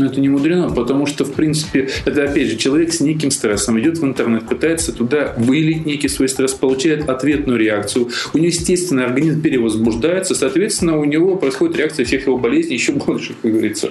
Но 0.00 0.06
это 0.06 0.18
не 0.18 0.30
мудрено, 0.30 0.70
потому 0.70 1.04
что, 1.04 1.26
в 1.26 1.34
принципе, 1.34 1.90
это, 2.06 2.24
опять 2.24 2.48
же, 2.48 2.56
человек 2.56 2.90
с 2.90 3.00
неким 3.00 3.30
стрессом 3.30 3.78
идет 3.78 3.98
в 3.98 4.04
интернет, 4.04 4.48
пытается 4.48 4.94
туда 4.94 5.34
вылить 5.36 5.84
некий 5.84 6.08
свой 6.08 6.30
стресс, 6.30 6.54
получает 6.54 7.06
ответную 7.10 7.58
реакцию. 7.58 8.08
У 8.32 8.38
него, 8.38 8.46
естественно, 8.46 9.04
организм 9.04 9.42
перевозбуждается, 9.42 10.34
соответственно, 10.34 10.98
у 10.98 11.04
него 11.04 11.36
происходит 11.36 11.76
реакция 11.76 12.06
всех 12.06 12.24
его 12.26 12.38
болезней 12.38 12.76
еще 12.76 12.92
больше, 12.92 13.34
как 13.42 13.52
говорится. 13.52 13.90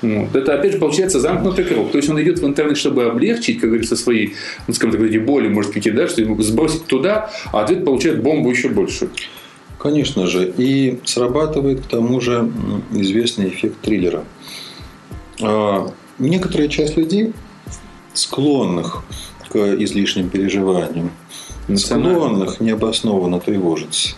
Вот. 0.00 0.36
Это, 0.36 0.54
опять 0.54 0.74
же, 0.74 0.78
получается 0.78 1.18
замкнутый 1.18 1.64
круг. 1.64 1.90
То 1.90 1.98
есть 1.98 2.08
он 2.08 2.22
идет 2.22 2.38
в 2.38 2.46
интернет, 2.46 2.76
чтобы 2.76 3.06
облегчить, 3.06 3.58
как 3.58 3.70
говорится, 3.70 3.96
свои, 3.96 4.28
ну, 4.68 4.74
скажем 4.74 4.96
так, 4.96 5.10
эти 5.10 5.18
боли, 5.18 5.48
может, 5.48 5.72
какие, 5.72 5.92
да, 5.92 6.06
что 6.06 6.22
сбросить 6.40 6.84
туда, 6.84 7.32
а 7.52 7.64
ответ 7.64 7.84
получает 7.84 8.22
бомбу 8.22 8.48
еще 8.48 8.68
больше. 8.68 9.08
Конечно 9.80 10.28
же. 10.28 10.52
И 10.56 11.00
срабатывает 11.04 11.80
к 11.80 11.86
тому 11.86 12.20
же 12.20 12.48
известный 12.92 13.48
эффект 13.48 13.80
триллера– 13.82 14.22
некоторая 16.18 16.68
часть 16.68 16.96
людей, 16.96 17.32
склонных 18.12 19.04
к 19.48 19.56
излишним 19.56 20.28
переживаниям, 20.28 21.10
склонных 21.76 22.60
необоснованно 22.60 23.40
тревожиться, 23.40 24.16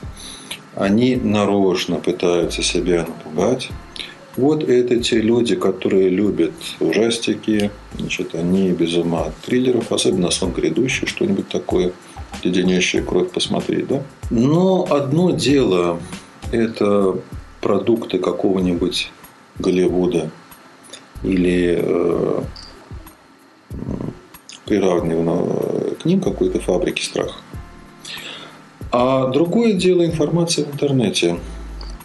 они 0.75 1.17
нарочно 1.17 1.97
пытаются 1.97 2.63
себя 2.63 3.07
напугать. 3.07 3.69
Вот 4.37 4.63
это 4.63 4.97
те 5.01 5.21
люди, 5.21 5.57
которые 5.57 6.09
любят 6.09 6.53
ужастики, 6.79 7.71
значит, 7.99 8.35
они 8.35 8.71
без 8.71 8.95
ума 8.95 9.25
от 9.25 9.37
триллеров, 9.39 9.93
особенно 9.93 10.31
сон 10.31 10.53
грядущий, 10.53 11.07
что-нибудь 11.07 11.49
такое, 11.49 11.93
леденящая 12.45 13.03
кровь 13.03 13.31
посмотреть, 13.31 13.89
да? 13.89 14.03
Но 14.31 14.87
одно 14.89 15.33
дело– 15.33 16.01
это 16.53 17.19
продукты 17.61 18.19
какого-нибудь 18.19 19.11
Голливуда 19.59 20.31
или 21.23 21.79
э, 21.83 22.43
приравнивано 24.65 25.95
к 26.01 26.05
ним 26.05 26.21
какой-то 26.21 26.61
фабрики 26.61 27.03
страха. 27.03 27.35
А 28.93 29.29
другое 29.29 29.75
дело 29.75 30.05
информация 30.05 30.65
в 30.65 30.73
интернете. 30.73 31.39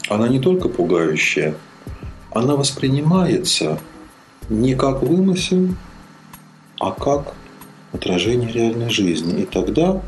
Она 0.10 0.28
не 0.28 0.40
только 0.40 0.70
пугающая, 0.70 1.56
она 2.32 2.56
воспринимается 2.56 3.80
не 4.50 4.76
как 4.76 5.02
вымысел, 5.02 5.70
а 6.80 6.92
как 6.92 7.34
отражение 7.92 8.52
реальной 8.52 8.90
жизни. 8.90 9.42
И 9.42 9.46
тогда 9.46 10.02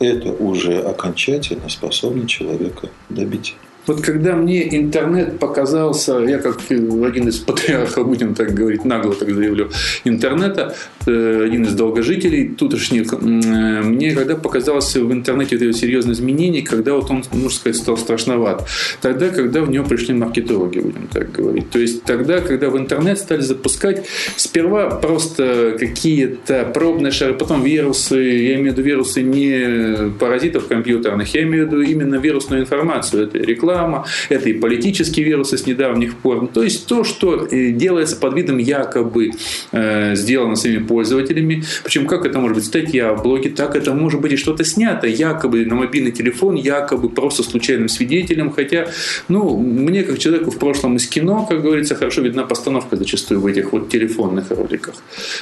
это 0.00 0.32
уже 0.32 0.80
окончательно 0.80 1.68
способно 1.68 2.26
человека 2.26 2.88
добить. 3.08 3.56
Вот 3.88 4.02
когда 4.02 4.36
мне 4.36 4.76
интернет 4.76 5.38
показался, 5.38 6.18
я 6.18 6.38
как 6.38 6.60
один 6.70 7.28
из 7.28 7.38
патриархов, 7.38 8.06
будем 8.06 8.34
так 8.34 8.52
говорить, 8.52 8.84
нагло 8.84 9.14
так 9.14 9.30
заявлю, 9.34 9.70
интернета, 10.04 10.76
э, 11.06 11.42
один 11.46 11.64
из 11.64 11.72
долгожителей 11.72 12.50
тутошних, 12.50 13.14
э, 13.14 13.16
мне 13.16 14.14
когда 14.14 14.36
показался 14.36 15.00
в 15.00 15.10
интернете 15.10 15.56
это 15.56 15.72
серьезное 15.72 16.12
изменение, 16.12 16.62
когда 16.62 16.92
вот 16.92 17.10
он, 17.10 17.24
можно 17.32 17.48
сказать, 17.48 17.76
стал 17.76 17.96
страшноват. 17.96 18.68
Тогда, 19.00 19.30
когда 19.30 19.62
в 19.62 19.70
него 19.70 19.86
пришли 19.86 20.12
маркетологи, 20.12 20.80
будем 20.80 21.08
так 21.10 21.32
говорить. 21.32 21.70
То 21.70 21.78
есть 21.78 22.04
тогда, 22.04 22.40
когда 22.40 22.68
в 22.68 22.76
интернет 22.76 23.18
стали 23.18 23.40
запускать 23.40 24.04
сперва 24.36 24.90
просто 24.90 25.76
какие-то 25.78 26.70
пробные 26.74 27.10
шары, 27.10 27.32
потом 27.32 27.62
вирусы, 27.62 28.16
я 28.16 28.56
имею 28.56 28.74
в 28.74 28.76
виду 28.76 28.82
вирусы 28.82 29.22
не 29.22 30.10
паразитов 30.18 30.66
компьютерных, 30.66 31.32
я 31.34 31.42
имею 31.44 31.66
в 31.66 31.72
виду 31.72 31.80
именно 31.80 32.16
вирусную 32.16 32.60
информацию, 32.60 33.22
это 33.22 33.38
реклама, 33.38 33.77
реклама, 33.78 34.06
это 34.28 34.48
и 34.48 34.52
политические 34.52 35.26
вирусы 35.26 35.56
с 35.56 35.66
недавних 35.66 36.16
пор. 36.16 36.48
То 36.48 36.62
есть 36.62 36.86
то, 36.86 37.04
что 37.04 37.46
э, 37.50 37.70
делается 37.70 38.16
под 38.16 38.34
видом 38.34 38.58
якобы 38.58 39.32
э, 39.72 40.14
сделано 40.14 40.56
своими 40.56 40.82
пользователями. 40.84 41.64
Причем 41.84 42.06
как 42.06 42.26
это 42.26 42.38
может 42.38 42.56
быть 42.56 42.64
статья 42.64 43.12
в 43.14 43.22
блоге, 43.22 43.50
так 43.50 43.76
это 43.76 43.94
может 43.94 44.20
быть 44.20 44.32
и 44.32 44.36
что-то 44.36 44.64
снято 44.64 45.06
якобы 45.06 45.64
на 45.64 45.74
мобильный 45.74 46.12
телефон, 46.12 46.54
якобы 46.54 47.08
просто 47.08 47.42
случайным 47.42 47.88
свидетелем. 47.88 48.50
Хотя, 48.50 48.88
ну, 49.28 49.56
мне 49.56 50.02
как 50.02 50.18
человеку 50.18 50.50
в 50.50 50.58
прошлом 50.58 50.96
из 50.96 51.06
кино, 51.06 51.46
как 51.48 51.62
говорится, 51.62 51.94
хорошо 51.94 52.22
видна 52.22 52.44
постановка 52.44 52.96
зачастую 52.96 53.40
в 53.40 53.46
этих 53.46 53.72
вот 53.72 53.88
телефонных 53.88 54.50
роликах. 54.50 54.94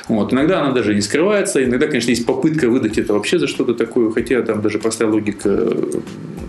Вот. 0.09 0.33
Иногда 0.33 0.61
она 0.61 0.73
даже 0.73 0.95
не 0.95 1.01
скрывается, 1.01 1.65
иногда, 1.65 1.87
конечно, 1.87 2.11
есть 2.11 2.27
попытка 2.27 2.69
выдать 2.69 2.99
это 2.99 3.13
вообще 3.13 3.39
за 3.39 3.47
что-то 3.47 3.75
такое, 3.75 4.11
хотя 4.11 4.43
там 4.43 4.63
даже 4.63 4.79
простая 4.79 5.09
логика 5.09 5.49
э, 5.49 6.01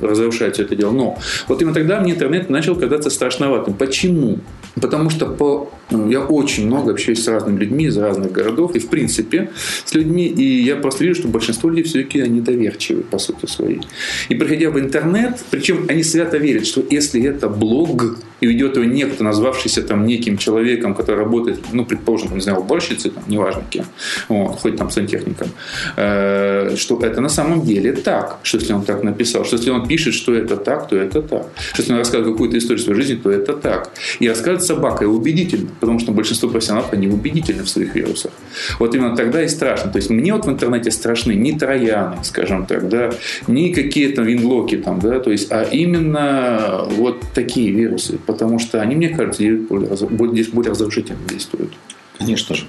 разрушает 0.01 0.55
все 0.55 0.63
это 0.63 0.75
дело. 0.75 0.91
Но 0.91 1.19
вот 1.47 1.61
именно 1.61 1.73
тогда 1.77 1.99
мне 1.99 2.13
интернет 2.13 2.49
начал 2.49 2.75
казаться 2.75 3.11
страшноватым. 3.11 3.75
Почему? 3.75 4.39
Потому 4.81 5.11
что 5.11 5.27
по, 5.27 5.71
ну, 5.91 6.09
я 6.09 6.21
очень 6.21 6.65
много 6.65 6.91
общаюсь 6.91 7.23
с 7.23 7.27
разными 7.27 7.59
людьми 7.59 7.85
из 7.85 7.97
разных 7.97 8.31
городов 8.31 8.75
и, 8.75 8.79
в 8.79 8.89
принципе, 8.89 9.51
с 9.85 9.93
людьми. 9.93 10.25
И 10.25 10.63
я 10.63 10.75
просто 10.75 11.03
вижу, 11.03 11.19
что 11.19 11.27
большинство 11.27 11.69
людей 11.69 11.83
все-таки 11.83 12.19
они 12.19 12.41
доверчивы, 12.41 13.03
по 13.03 13.19
сути 13.19 13.45
своей. 13.45 13.81
И 14.29 14.33
приходя 14.33 14.71
в 14.71 14.79
интернет, 14.79 15.37
причем 15.51 15.85
они 15.87 16.01
свято 16.01 16.37
верят, 16.37 16.65
что 16.65 16.83
если 16.89 17.23
это 17.23 17.47
блог, 17.47 18.17
и 18.41 18.47
ведет 18.47 18.75
его 18.75 18.85
некто, 18.85 19.23
назвавшийся 19.23 19.81
там 19.81 20.05
неким 20.05 20.37
человеком, 20.37 20.93
который 20.93 21.17
работает, 21.17 21.59
ну, 21.71 21.85
предположим, 21.85 22.33
не 22.33 22.41
знаю, 22.41 22.59
уборщицей, 22.59 23.11
там, 23.11 23.23
неважно 23.27 23.63
кем, 23.69 23.85
вот, 24.29 24.59
хоть 24.59 24.77
там 24.77 24.89
сантехником, 24.89 25.47
э, 25.95 26.75
что 26.75 26.99
это 26.99 27.21
на 27.21 27.29
самом 27.29 27.61
деле 27.61 27.93
так, 27.93 28.37
что 28.43 28.57
если 28.57 28.73
он 28.73 28.83
так 28.83 29.03
написал, 29.03 29.45
что 29.45 29.57
если 29.57 29.71
он 29.71 29.87
пишет, 29.87 30.13
что 30.13 30.33
это 30.33 30.57
так, 30.57 30.87
то 30.87 30.95
это 30.95 31.21
так, 31.21 31.47
что 31.73 31.81
если 31.81 31.93
он 31.93 31.99
рассказывает 31.99 32.33
какую-то 32.33 32.57
историю 32.57 32.83
своей 32.83 33.01
жизни, 33.01 33.15
то 33.15 33.31
это 33.31 33.53
так. 33.53 33.91
И 34.19 34.27
рассказывает 34.27 34.63
собака 34.63 35.05
и 35.05 35.07
убедительно, 35.07 35.69
потому 35.79 35.99
что 35.99 36.11
большинство 36.11 36.49
профессионалов, 36.49 36.93
они 36.93 37.07
убедительны 37.07 37.63
в 37.63 37.69
своих 37.69 37.95
вирусах. 37.95 38.31
Вот 38.79 38.95
именно 38.95 39.15
тогда 39.15 39.43
и 39.43 39.47
страшно. 39.47 39.91
То 39.91 39.97
есть 39.97 40.09
мне 40.09 40.33
вот 40.33 40.45
в 40.45 40.49
интернете 40.49 40.91
страшны 40.91 41.33
не 41.33 41.57
трояны, 41.57 42.17
скажем 42.23 42.65
так, 42.65 42.89
да, 42.89 43.11
не 43.47 43.73
какие-то 43.73 44.21
винлоки 44.21 44.77
там, 44.77 44.99
да, 44.99 45.19
то 45.19 45.31
есть, 45.31 45.51
а 45.51 45.63
именно 45.63 46.85
вот 46.97 47.23
такие 47.33 47.71
вирусы, 47.71 48.19
потому 48.27 48.59
что 48.59 48.81
они, 48.81 48.95
мне 48.95 49.09
кажется, 49.09 49.41
здесь 49.41 50.47
более 50.49 50.71
разрушительно 50.71 51.19
действуют. 51.27 51.73
Конечно 52.19 52.55
же. 52.55 52.65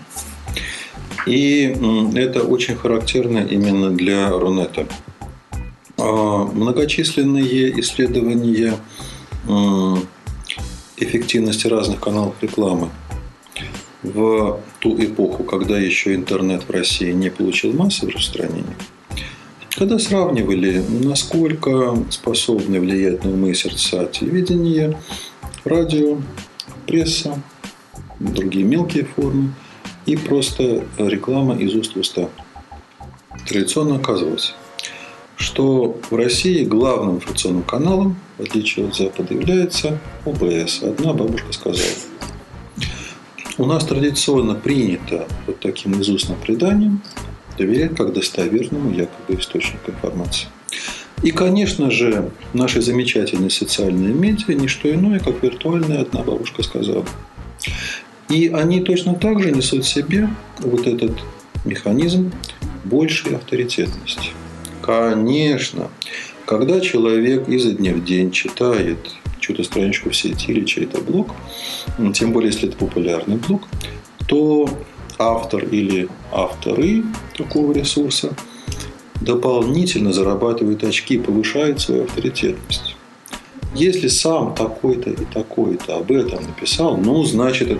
И 1.26 1.76
это 2.14 2.42
очень 2.42 2.76
характерно 2.76 3.38
именно 3.38 3.90
для 3.90 4.30
Рунета. 4.30 4.86
А, 5.98 6.44
многочисленные 6.44 7.78
исследования 7.80 8.74
эффективности 10.96 11.66
разных 11.66 12.00
каналов 12.00 12.34
рекламы 12.40 12.90
в 14.02 14.60
ту 14.80 15.02
эпоху, 15.02 15.44
когда 15.44 15.78
еще 15.78 16.14
интернет 16.14 16.64
в 16.68 16.70
России 16.70 17.12
не 17.12 17.30
получил 17.30 17.72
массового 17.72 18.12
распространения, 18.12 18.76
когда 19.76 19.98
сравнивали, 19.98 20.82
насколько 20.88 21.96
способны 22.10 22.80
влиять 22.80 23.24
на 23.24 23.30
умы 23.30 23.50
и 23.50 23.54
сердца 23.54 24.06
телевидение, 24.06 24.98
радио, 25.68 26.18
пресса, 26.86 27.40
другие 28.18 28.64
мелкие 28.64 29.04
формы 29.04 29.52
и 30.06 30.16
просто 30.16 30.84
реклама 30.96 31.56
из 31.56 31.74
уст 31.74 31.94
в 31.94 32.00
уста. 32.00 32.28
Традиционно 33.46 33.96
оказывалось, 33.96 34.54
что 35.36 36.00
в 36.10 36.16
России 36.16 36.64
главным 36.64 37.16
информационным 37.16 37.62
каналом, 37.62 38.16
в 38.38 38.42
отличие 38.42 38.88
от 38.88 38.96
Запада, 38.96 39.34
является 39.34 39.98
ОБС. 40.24 40.82
Одна 40.82 41.12
бабушка 41.12 41.52
сказала. 41.52 41.88
У 43.58 43.66
нас 43.66 43.84
традиционно 43.84 44.54
принято 44.54 45.26
вот 45.46 45.60
таким 45.60 46.00
изустным 46.00 46.38
преданием 46.40 47.02
доверять 47.56 47.96
как 47.96 48.12
достоверному 48.12 48.90
якобы 48.90 49.40
источнику 49.40 49.90
информации. 49.90 50.46
И, 51.28 51.30
конечно 51.30 51.90
же, 51.90 52.30
наши 52.54 52.80
замечательные 52.80 53.50
социальные 53.50 54.14
медиа– 54.14 54.54
не 54.54 54.66
что 54.66 54.90
иное, 54.90 55.18
как 55.18 55.42
виртуальная 55.42 56.00
одна 56.00 56.22
бабушка 56.22 56.62
сказала. 56.62 57.04
И 58.30 58.48
они 58.48 58.80
точно 58.80 59.14
так 59.14 59.42
же 59.42 59.50
несут 59.50 59.84
в 59.84 59.88
себе 59.88 60.30
вот 60.60 60.86
этот 60.86 61.12
механизм 61.66 62.32
большей 62.84 63.36
авторитетности. 63.36 64.30
Конечно, 64.80 65.90
когда 66.46 66.80
человек 66.80 67.46
изо 67.46 67.72
дня 67.72 67.92
в 67.92 68.02
день 68.02 68.30
читает 68.30 68.96
чью-то 69.38 69.64
страничку 69.64 70.08
в 70.08 70.16
сети 70.16 70.50
или 70.50 70.64
чей-то 70.64 70.98
блог, 71.02 71.34
тем 72.14 72.32
более, 72.32 72.52
если 72.52 72.70
это 72.70 72.78
популярный 72.78 73.36
блог, 73.36 73.68
то 74.26 74.66
автор 75.18 75.62
или 75.62 76.08
авторы 76.32 77.04
такого 77.36 77.74
ресурса 77.74 78.34
дополнительно 79.20 80.12
зарабатывают 80.12 80.84
очки, 80.84 81.18
повышают 81.18 81.80
свою 81.80 82.04
авторитетность. 82.04 82.96
Если 83.74 84.08
сам 84.08 84.54
такой-то 84.54 85.10
и 85.10 85.24
такой-то 85.32 85.96
об 85.96 86.10
этом 86.10 86.42
написал, 86.42 86.96
ну, 86.96 87.22
значит, 87.24 87.78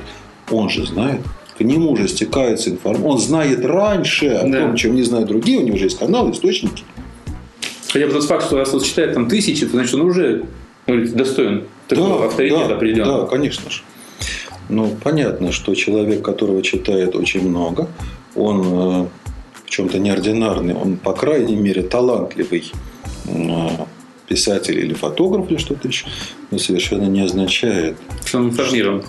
он 0.51 0.69
же 0.69 0.87
знает, 0.87 1.21
к 1.57 1.61
нему 1.61 1.93
уже 1.93 2.09
стекается 2.09 2.71
информация. 2.71 3.09
Он 3.09 3.19
знает 3.19 3.65
раньше 3.65 4.29
о 4.29 4.47
да. 4.47 4.61
том, 4.61 4.77
чем 4.77 4.95
не 4.95 5.03
знают 5.03 5.29
другие, 5.29 5.59
у 5.59 5.63
него 5.63 5.77
уже 5.77 5.87
есть 5.87 5.99
каналы, 5.99 6.33
источники. 6.33 6.85
Хотя 7.89 8.07
бы 8.07 8.13
тот 8.13 8.25
факт, 8.25 8.47
что 8.47 8.57
раз 8.57 8.73
он 8.75 8.81
читает 8.81 9.15
там 9.15 9.29
тысячи, 9.29 9.65
то 9.67 9.73
значит 9.73 9.95
он 9.95 10.03
уже 10.03 10.45
достоин 10.87 11.65
такого 11.89 12.21
да, 12.21 12.25
авторитета 12.27 12.69
да, 12.69 12.75
определенного. 12.75 13.23
Да, 13.23 13.27
конечно 13.27 13.71
же. 13.71 13.83
Ну, 14.69 14.95
понятно, 15.03 15.51
что 15.51 15.75
человек, 15.75 16.23
которого 16.23 16.63
читает 16.63 17.17
очень 17.17 17.49
много, 17.49 17.89
он 18.35 18.63
э, 18.65 19.07
в 19.69 19.71
чем-то 19.71 19.99
неординарный, 19.99 20.75
он, 20.75 20.97
по 20.97 21.13
крайней 21.13 21.55
мере, 21.55 21.83
талантливый 21.83 22.73
э, 23.27 23.69
писатель 24.27 24.79
или 24.79 24.95
фотограф 24.95 25.51
или 25.51 25.59
что-то 25.59 25.89
еще, 25.89 26.07
но 26.51 26.59
совершенно 26.59 27.05
не 27.05 27.21
означает, 27.21 27.99
что 28.25 28.39
он 28.39 28.49
информирован. 28.49 29.05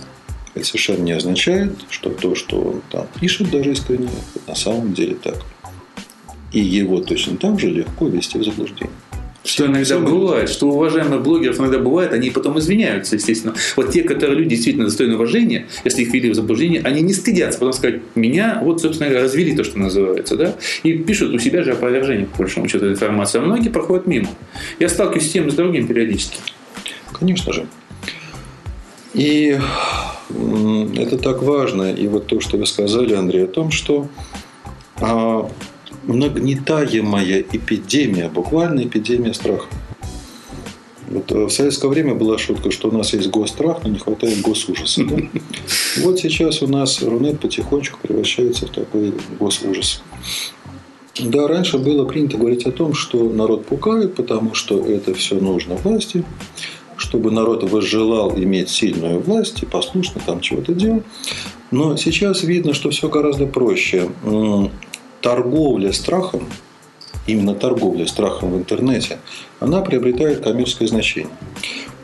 Это 0.54 0.66
совершенно 0.66 1.02
не 1.02 1.12
означает, 1.12 1.72
что 1.88 2.10
то, 2.10 2.34
что 2.34 2.60
он 2.60 2.82
там 2.90 3.06
пишет 3.18 3.50
даже 3.50 3.72
искренне, 3.72 4.10
на 4.46 4.54
самом 4.54 4.92
деле 4.92 5.14
так. 5.14 5.36
И 6.52 6.60
его 6.60 7.00
точно 7.00 7.38
так 7.38 7.58
же 7.58 7.68
легко 7.68 8.08
ввести 8.08 8.36
в 8.36 8.44
заблуждение. 8.44 8.92
Что 9.42 9.66
иногда 9.66 9.98
бывает, 9.98 10.50
что 10.50 10.68
у 10.68 10.72
уважаемых 10.72 11.22
блогеров 11.22 11.58
иногда 11.58 11.78
бывает, 11.78 12.12
они 12.12 12.30
потом 12.30 12.58
извиняются, 12.58 13.16
естественно. 13.16 13.54
Вот 13.74 13.90
те, 13.90 14.02
которые 14.02 14.38
люди 14.38 14.50
действительно 14.50 14.84
достойны 14.84 15.14
уважения, 15.14 15.66
если 15.82 16.02
их 16.02 16.12
ввели 16.12 16.30
в 16.30 16.34
заблуждение, 16.34 16.82
они 16.82 17.00
не 17.00 17.14
стыдятся, 17.14 17.58
потом 17.58 17.72
сказать, 17.72 18.02
меня 18.14 18.60
вот, 18.62 18.82
собственно 18.82 19.08
говоря, 19.08 19.24
развели 19.24 19.56
то, 19.56 19.64
что 19.64 19.78
называется, 19.78 20.36
да, 20.36 20.54
и 20.82 20.92
пишут 20.92 21.32
у 21.32 21.38
себя 21.38 21.62
же 21.62 21.72
опровержение, 21.72 22.26
по 22.26 22.38
большому 22.38 22.68
счету, 22.68 22.88
информации, 22.88 23.38
а 23.38 23.42
многие 23.42 23.70
проходят 23.70 24.06
мимо. 24.06 24.28
Я 24.78 24.90
сталкиваюсь 24.90 25.28
с 25.28 25.32
тем 25.32 25.48
и 25.48 25.50
с 25.50 25.54
другим 25.54 25.86
периодически. 25.86 26.38
Конечно 27.12 27.52
же. 27.52 27.66
И 29.14 29.58
это 30.96 31.18
так 31.18 31.42
важно. 31.42 31.92
И 31.92 32.06
вот 32.06 32.26
то, 32.26 32.40
что 32.40 32.56
вы 32.56 32.66
сказали, 32.66 33.14
Андрей, 33.14 33.44
о 33.44 33.48
том, 33.48 33.70
что 33.70 34.08
а, 35.00 35.50
нагнетаемая 36.12 37.44
эпидемия, 37.52 38.28
буквально 38.28 38.82
эпидемия 38.82 39.34
страха. 39.34 39.66
Вот 41.10 41.32
э, 41.32 41.44
в 41.44 41.50
советское 41.50 41.88
время 41.88 42.14
была 42.14 42.38
шутка, 42.38 42.70
что 42.70 42.88
у 42.88 42.92
нас 42.92 43.12
есть 43.12 43.28
госстрах, 43.30 43.82
но 43.82 43.90
не 43.90 43.98
хватает 43.98 44.40
госужаса. 44.40 45.04
Да? 45.04 45.16
Вот 46.02 46.20
сейчас 46.20 46.62
у 46.62 46.68
нас 46.68 47.02
Рунет 47.02 47.40
потихонечку 47.40 47.98
превращается 48.00 48.66
в 48.66 48.70
такой 48.70 49.12
госужас. 49.38 50.02
Да, 51.18 51.48
раньше 51.48 51.78
было 51.78 52.04
принято 52.04 52.38
говорить 52.38 52.64
о 52.64 52.70
том, 52.70 52.94
что 52.94 53.28
народ 53.28 53.66
пугает, 53.66 54.14
потому 54.14 54.54
что 54.54 54.78
это 54.78 55.12
все 55.14 55.34
нужно 55.34 55.74
власти, 55.74 56.24
чтобы 56.96 57.32
народ 57.32 57.68
возжелал 57.68 58.38
иметь 58.38 58.70
сильную 58.70 59.20
власть 59.20 59.62
и 59.62 59.66
послушно 59.66 60.20
там 60.24 60.40
чего-то 60.40 60.72
делать. 60.72 61.02
Но 61.72 61.96
сейчас 61.96 62.44
видно, 62.44 62.72
что 62.72 62.90
все 62.90 63.08
гораздо 63.08 63.46
проще 63.46 64.08
торговля 65.20 65.92
страхом, 65.92 66.46
именно 67.26 67.54
торговля 67.54 68.06
страхом 68.06 68.52
в 68.52 68.56
интернете, 68.56 69.18
она 69.60 69.80
приобретает 69.80 70.40
коммерческое 70.40 70.88
значение. 70.88 71.32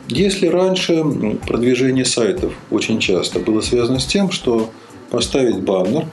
Если 0.07 0.47
раньше 0.47 1.03
продвижение 1.45 2.05
сайтов 2.05 2.53
очень 2.71 2.99
часто 2.99 3.39
было 3.39 3.61
связано 3.61 3.99
с 3.99 4.05
тем, 4.05 4.31
что 4.31 4.71
поставить 5.09 5.59
баннер 5.59 6.05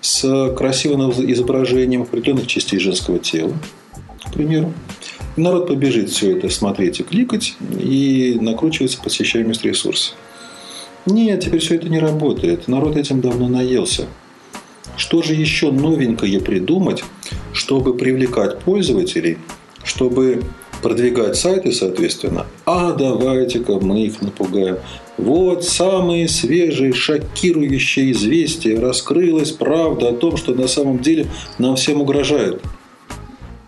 с 0.00 0.54
красивым 0.56 1.10
изображением 1.10 2.02
определенных 2.02 2.46
частей 2.46 2.78
женского 2.78 3.18
тела, 3.18 3.52
к 4.24 4.32
примеру, 4.32 4.72
народ 5.36 5.66
побежит 5.66 6.10
все 6.10 6.36
это 6.36 6.48
смотреть 6.48 7.00
и 7.00 7.02
кликать, 7.02 7.54
и 7.78 8.38
накручивается 8.40 9.00
посещаемость 9.02 9.64
ресурса. 9.64 10.14
Нет, 11.04 11.44
теперь 11.44 11.60
все 11.60 11.74
это 11.74 11.88
не 11.88 11.98
работает. 11.98 12.68
Народ 12.68 12.96
этим 12.96 13.20
давно 13.20 13.48
наелся. 13.48 14.06
Что 15.00 15.22
же 15.22 15.32
еще 15.32 15.72
новенькое 15.72 16.40
придумать, 16.42 17.04
чтобы 17.54 17.96
привлекать 17.96 18.58
пользователей, 18.58 19.38
чтобы 19.82 20.42
продвигать 20.82 21.36
сайты, 21.36 21.72
соответственно, 21.72 22.44
а 22.66 22.92
давайте-ка 22.92 23.80
мы 23.80 24.02
их 24.02 24.20
напугаем. 24.20 24.76
Вот 25.16 25.64
самые 25.64 26.28
свежие, 26.28 26.92
шокирующие 26.92 28.12
известия. 28.12 28.78
Раскрылась 28.78 29.52
правда 29.52 30.10
о 30.10 30.12
том, 30.12 30.36
что 30.36 30.52
на 30.52 30.68
самом 30.68 30.98
деле 30.98 31.28
нам 31.56 31.76
всем 31.76 32.02
угрожают. 32.02 32.62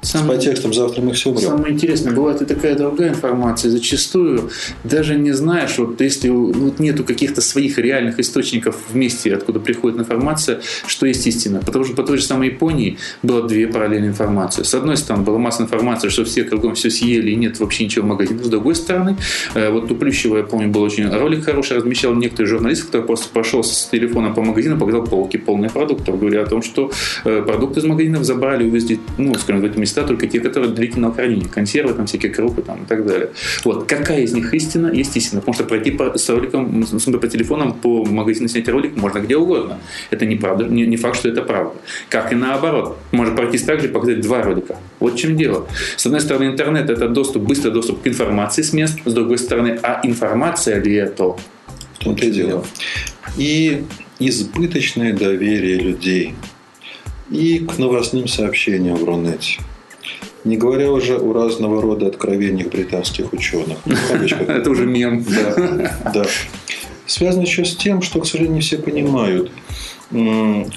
Самое, 0.02 0.40
с 0.40 0.44
подтекстом 0.44 0.74
«завтра 0.74 1.00
мы 1.00 1.12
все 1.12 1.30
умрем». 1.30 1.44
Самое 1.44 1.74
интересное, 1.74 2.12
бывает 2.12 2.42
и 2.42 2.44
такая 2.44 2.74
другая 2.74 3.10
информация. 3.10 3.70
Зачастую 3.70 4.50
даже 4.82 5.14
не 5.14 5.30
знаешь, 5.30 5.78
вот 5.78 6.00
если 6.00 6.28
вот 6.28 6.80
нету 6.80 7.04
каких-то 7.04 7.40
своих 7.40 7.78
реальных 7.78 8.18
источников 8.18 8.76
вместе, 8.90 9.32
откуда 9.32 9.60
приходит 9.60 10.00
информация, 10.00 10.60
что 10.88 11.06
есть 11.06 11.24
истина. 11.28 11.60
Потому 11.64 11.84
что 11.84 11.94
по 11.94 12.02
той 12.02 12.18
же 12.18 12.24
самой 12.24 12.48
Японии 12.48 12.98
было 13.22 13.46
две 13.46 13.68
параллельные 13.68 14.10
информации. 14.10 14.64
С 14.64 14.74
одной 14.74 14.96
стороны, 14.96 15.24
была 15.24 15.38
масса 15.38 15.62
информации, 15.62 16.08
что 16.08 16.24
все 16.24 16.42
кругом 16.42 16.74
все 16.74 16.90
съели 16.90 17.30
и 17.30 17.36
нет 17.36 17.60
вообще 17.60 17.84
ничего 17.84 18.04
в 18.04 18.08
магазине. 18.08 18.42
С 18.42 18.48
другой 18.48 18.74
стороны, 18.74 19.16
э, 19.54 19.70
вот 19.70 19.88
у 19.92 19.94
Плющева, 19.94 20.38
я 20.38 20.42
помню, 20.42 20.68
был 20.68 20.82
очень 20.82 21.08
ролик 21.08 21.44
хороший, 21.44 21.76
размещал 21.76 22.12
некоторый 22.14 22.46
журналист, 22.46 22.86
который 22.86 23.06
просто 23.06 23.28
прошел 23.28 23.62
с 23.62 23.88
телефона 23.92 24.32
по 24.32 24.42
магазину, 24.42 24.78
показал 24.78 25.04
полки 25.04 25.36
полные 25.36 25.70
продуктов, 25.70 26.18
говоря 26.18 26.42
о 26.42 26.46
том, 26.46 26.60
что 26.60 26.90
э, 27.24 27.42
продукты 27.42 27.78
из 27.78 27.84
магазинов 27.84 28.24
забрали, 28.24 28.64
увезли, 28.64 28.98
ну, 29.16 29.32
скажем, 29.34 29.62
в 29.62 29.64
эти 29.64 29.78
места 29.92 30.04
только 30.04 30.26
те, 30.26 30.40
которые 30.40 30.72
длительного 30.72 31.14
хранения, 31.14 31.48
консервы, 31.48 31.92
там 31.92 32.06
всякие 32.06 32.32
крупы 32.32 32.62
там, 32.62 32.84
и 32.84 32.86
так 32.86 33.06
далее. 33.06 33.30
Вот. 33.64 33.86
Какая 33.86 34.22
из 34.22 34.32
них 34.32 34.52
истина? 34.54 34.88
Есть 34.88 35.16
истина. 35.16 35.40
Потому 35.40 35.54
что 35.54 35.64
пройти 35.64 35.90
по, 35.90 36.16
с 36.16 36.28
роликом, 36.28 36.84
по 37.20 37.28
телефонам, 37.28 37.74
по 37.74 38.04
магазину 38.04 38.48
снять 38.48 38.68
ролик 38.68 38.96
можно 38.96 39.18
где 39.18 39.36
угодно. 39.36 39.78
Это 40.10 40.26
не, 40.26 40.36
правда, 40.36 40.64
не, 40.64 40.86
не 40.86 40.96
факт, 40.96 41.16
что 41.16 41.28
это 41.28 41.42
правда. 41.42 41.74
Как 42.08 42.32
и 42.32 42.34
наоборот. 42.34 42.98
Можно 43.12 43.36
пройти 43.36 43.58
так 43.58 43.80
же 43.80 43.88
показать 43.88 44.20
два 44.20 44.42
ролика. 44.42 44.76
Вот 45.00 45.14
в 45.14 45.16
чем 45.16 45.36
дело. 45.36 45.66
С 45.96 46.06
одной 46.06 46.20
стороны, 46.20 46.44
интернет– 46.44 46.90
это 46.90 47.08
доступ, 47.08 47.42
быстрый 47.42 47.72
доступ 47.72 48.02
к 48.02 48.06
информации 48.06 48.62
с 48.62 48.72
мест. 48.72 48.98
С 49.04 49.12
другой 49.12 49.38
стороны, 49.38 49.78
а 49.82 50.00
информация 50.02 50.80
ли 50.80 50.94
это? 50.94 51.24
В 51.24 52.04
том-то 52.04 52.26
и 52.26 52.30
дело. 52.30 52.64
И 53.36 53.84
избыточное 54.18 55.12
доверие 55.12 55.78
людей 55.78 56.34
и 57.30 57.60
к 57.60 57.78
новостным 57.78 58.28
сообщениям 58.28 58.96
в 58.96 59.04
Рунете. 59.04 59.58
Не 60.44 60.56
говоря 60.56 60.90
уже 60.90 61.18
о 61.18 61.32
разного 61.32 61.80
рода 61.80 62.06
откровениях 62.06 62.68
британских 62.68 63.32
ученых. 63.32 63.78
Это 64.48 64.70
уже 64.70 64.86
мем. 64.86 65.24
Да, 65.24 65.92
да. 66.12 66.24
Связано 67.06 67.42
еще 67.42 67.64
с 67.64 67.76
тем, 67.76 68.02
что, 68.02 68.20
к 68.20 68.26
сожалению, 68.26 68.56
не 68.56 68.60
все 68.60 68.78
понимают. 68.78 69.50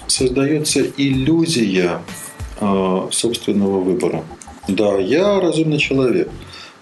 Создается 0.08 0.82
иллюзия 0.98 2.02
а, 2.60 3.08
собственного 3.12 3.82
выбора. 3.82 4.24
Да, 4.68 4.98
я 4.98 5.40
разумный 5.40 5.78
человек. 5.78 6.30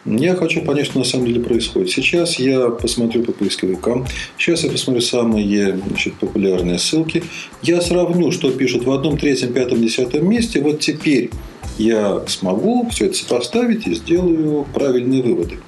Я 0.06 0.36
хочу 0.36 0.62
понять, 0.62 0.88
что 0.88 1.00
на 1.00 1.06
самом 1.06 1.28
деле 1.28 1.40
происходит. 1.42 1.90
Сейчас 1.90 2.38
я 2.38 2.70
посмотрю 2.70 3.24
по 3.24 3.32
поисковикам. 3.32 4.06
Сейчас 4.38 4.64
я 4.64 4.70
посмотрю 4.70 5.02
самые 5.02 5.78
значит, 5.88 6.16
популярные 6.16 6.78
ссылки. 6.78 7.24
Я 7.62 7.80
сравню, 7.80 8.32
что 8.32 8.52
пишут 8.52 8.86
в 8.86 8.92
одном, 8.92 9.18
третьем, 9.18 9.54
пятом, 9.54 9.82
десятом 9.82 10.30
месте. 10.30 10.60
Вот 10.60 10.82
теперь 10.82 11.30
я 11.78 12.24
смогу 12.28 12.88
все 12.90 13.06
это 13.06 13.16
сопоставить 13.16 13.88
и 13.88 13.96
сделаю 13.96 14.66
правильные 14.74 15.22
выводы. 15.24 15.60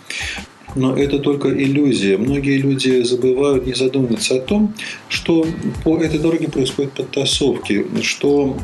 Но 0.76 0.96
это 0.96 1.20
только 1.20 1.50
иллюзия. 1.50 2.18
Многие 2.18 2.58
люди 2.58 3.02
забывают, 3.04 3.66
не 3.66 3.74
задумываются 3.74 4.36
о 4.36 4.40
том, 4.40 4.74
что 5.08 5.46
по 5.84 5.98
этой 5.98 6.20
дороге 6.20 6.50
происходят 6.50 6.92
подтасовки, 6.92 7.86
что 8.02 8.58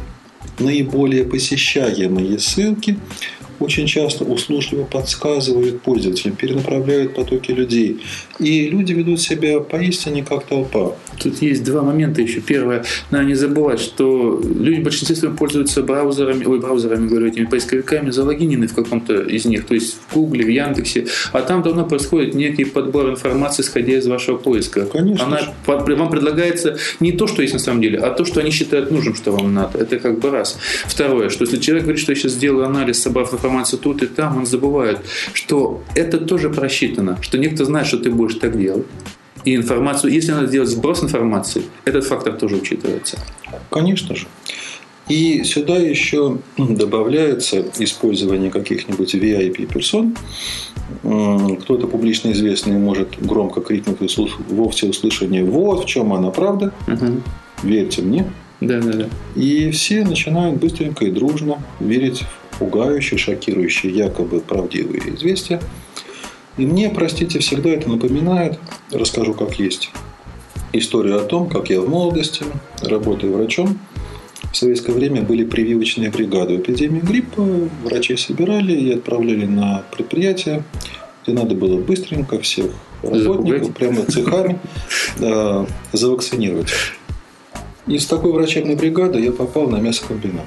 наиболее 0.59 1.23
посещаемые 1.23 2.37
ссылки 2.39 2.97
очень 3.61 3.87
часто 3.87 4.23
услужливо 4.23 4.83
подсказывают 4.83 5.81
пользователям, 5.81 6.35
перенаправляют 6.35 7.15
потоки 7.15 7.51
людей. 7.51 8.01
И 8.39 8.69
люди 8.69 8.93
ведут 8.93 9.21
себя 9.21 9.59
поистине 9.59 10.23
как 10.23 10.45
толпа. 10.45 10.95
Тут 11.21 11.41
есть 11.41 11.63
два 11.63 11.83
момента 11.83 12.21
еще. 12.21 12.41
Первое, 12.41 12.83
надо 13.11 13.25
не 13.25 13.35
забывать, 13.35 13.79
что 13.79 14.41
люди 14.43 14.81
в 14.81 14.83
большинстве 14.83 15.15
своем 15.15 15.37
пользуются 15.37 15.83
браузерами, 15.83 16.43
ой, 16.45 16.59
браузерами, 16.59 17.07
говорю, 17.07 17.27
этими 17.27 17.45
поисковиками, 17.45 18.09
залогинены 18.09 18.67
в 18.67 18.73
каком-то 18.73 19.21
из 19.21 19.45
них, 19.45 19.65
то 19.65 19.73
есть 19.73 19.97
в 20.07 20.13
Гугле, 20.13 20.43
в 20.43 20.49
Яндексе, 20.49 21.07
а 21.31 21.41
там 21.41 21.61
давно 21.61 21.85
происходит 21.85 22.33
некий 22.33 22.65
подбор 22.65 23.09
информации, 23.09 23.61
исходя 23.61 23.93
из 23.93 24.07
вашего 24.07 24.37
поиска. 24.37 24.85
Конечно. 24.85 25.25
Она, 25.25 25.39
вам 25.67 26.09
предлагается 26.09 26.77
не 26.99 27.11
то, 27.11 27.27
что 27.27 27.41
есть 27.41 27.53
на 27.53 27.59
самом 27.59 27.81
деле, 27.81 27.99
а 27.99 28.09
то, 28.09 28.25
что 28.25 28.39
они 28.39 28.51
считают 28.51 28.91
нужным, 28.91 29.15
что 29.15 29.31
вам 29.31 29.53
надо. 29.53 29.77
Это 29.77 29.99
как 29.99 30.19
бы 30.19 30.31
раз. 30.31 30.57
Второе, 30.85 31.29
что 31.29 31.45
если 31.45 31.57
человек 31.57 31.83
говорит, 31.83 32.01
что 32.01 32.11
я 32.11 32.15
сейчас 32.15 32.33
сделаю 32.33 32.65
анализ, 32.65 32.99
собрав 33.01 33.31
информацию, 33.33 33.50
информацию 33.51 33.79
тут 33.79 34.03
и 34.03 34.07
там, 34.07 34.37
он 34.37 34.45
забывает, 34.45 34.99
что 35.33 35.81
это 35.95 36.17
тоже 36.17 36.49
просчитано, 36.49 37.17
что 37.21 37.37
некто 37.37 37.65
знает, 37.65 37.87
что 37.87 37.97
ты 37.97 38.09
будешь 38.09 38.35
так 38.35 38.57
делать. 38.57 38.85
И 39.43 39.55
информацию, 39.55 40.13
если 40.13 40.31
надо 40.31 40.47
сделать 40.47 40.69
сброс 40.69 41.03
информации, 41.03 41.63
этот 41.85 42.05
фактор 42.05 42.33
тоже 42.33 42.55
учитывается. 42.55 43.17
Конечно 43.69 44.15
же. 44.15 44.27
И 45.09 45.43
сюда 45.43 45.77
еще 45.77 46.37
добавляется 46.57 47.65
использование 47.79 48.51
каких-нибудь 48.51 49.15
VIP-персон. 49.15 50.15
Кто-то 51.61 51.87
публично 51.87 52.31
известный 52.31 52.77
может 52.77 53.19
громко 53.19 53.61
крикнуть 53.61 53.97
во 54.49 54.69
всеуслышание 54.69 55.43
«Вот 55.43 55.83
в 55.83 55.87
чем 55.87 56.13
она 56.13 56.29
правда, 56.29 56.71
угу. 56.87 57.21
верьте 57.63 58.01
мне». 58.01 58.31
Да, 58.61 58.79
да, 58.79 58.91
да. 58.93 59.05
И 59.35 59.71
все 59.71 60.05
начинают 60.05 60.59
быстренько 60.59 61.05
и 61.05 61.11
дружно 61.11 61.57
верить 61.79 62.23
пугающие, 62.61 63.17
шокирующие, 63.17 63.91
якобы 63.91 64.39
правдивые 64.39 65.15
известия. 65.15 65.59
И 66.57 66.65
мне, 66.67 66.89
простите, 66.89 67.39
всегда 67.39 67.71
это 67.71 67.89
напоминает, 67.89 68.59
расскажу 68.91 69.33
как 69.33 69.57
есть, 69.57 69.89
историю 70.73 71.17
о 71.17 71.23
том, 71.23 71.49
как 71.49 71.71
я 71.71 71.81
в 71.81 71.89
молодости, 71.89 72.45
работая 72.83 73.31
врачом, 73.31 73.79
в 74.51 74.55
советское 74.55 74.91
время 74.91 75.23
были 75.23 75.43
прививочные 75.43 76.11
бригады. 76.11 76.57
Эпидемии 76.57 76.99
гриппа 76.99 77.41
врачей 77.83 78.17
собирали 78.17 78.73
и 78.73 78.93
отправляли 78.93 79.47
на 79.47 79.83
предприятия, 79.91 80.63
где 81.23 81.33
надо 81.33 81.55
было 81.55 81.81
быстренько 81.81 82.37
всех 82.39 82.67
работников, 83.01 83.65
Запугать. 83.65 83.73
прямо 83.73 84.05
цехами, 84.05 84.59
да, 85.19 85.65
завакцинировать. 85.93 86.69
Из 87.87 88.05
такой 88.05 88.33
врачебной 88.33 88.75
бригады 88.75 89.19
я 89.19 89.31
попал 89.31 89.67
на 89.67 89.77
мясокомбинат. 89.77 90.45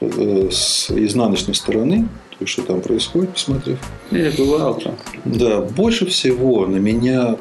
Э, 0.00 0.48
с 0.50 0.90
изнаночной 0.90 1.54
стороны, 1.54 2.02
то 2.30 2.36
есть 2.40 2.52
что 2.52 2.62
там 2.62 2.82
происходит, 2.82 3.30
посмотрев. 3.30 3.78
Я 4.10 4.30
бывал 4.30 4.74
там. 4.74 4.94
Да, 5.24 5.62
больше 5.62 6.04
всего 6.04 6.66
на 6.66 6.76
меня 6.76 7.36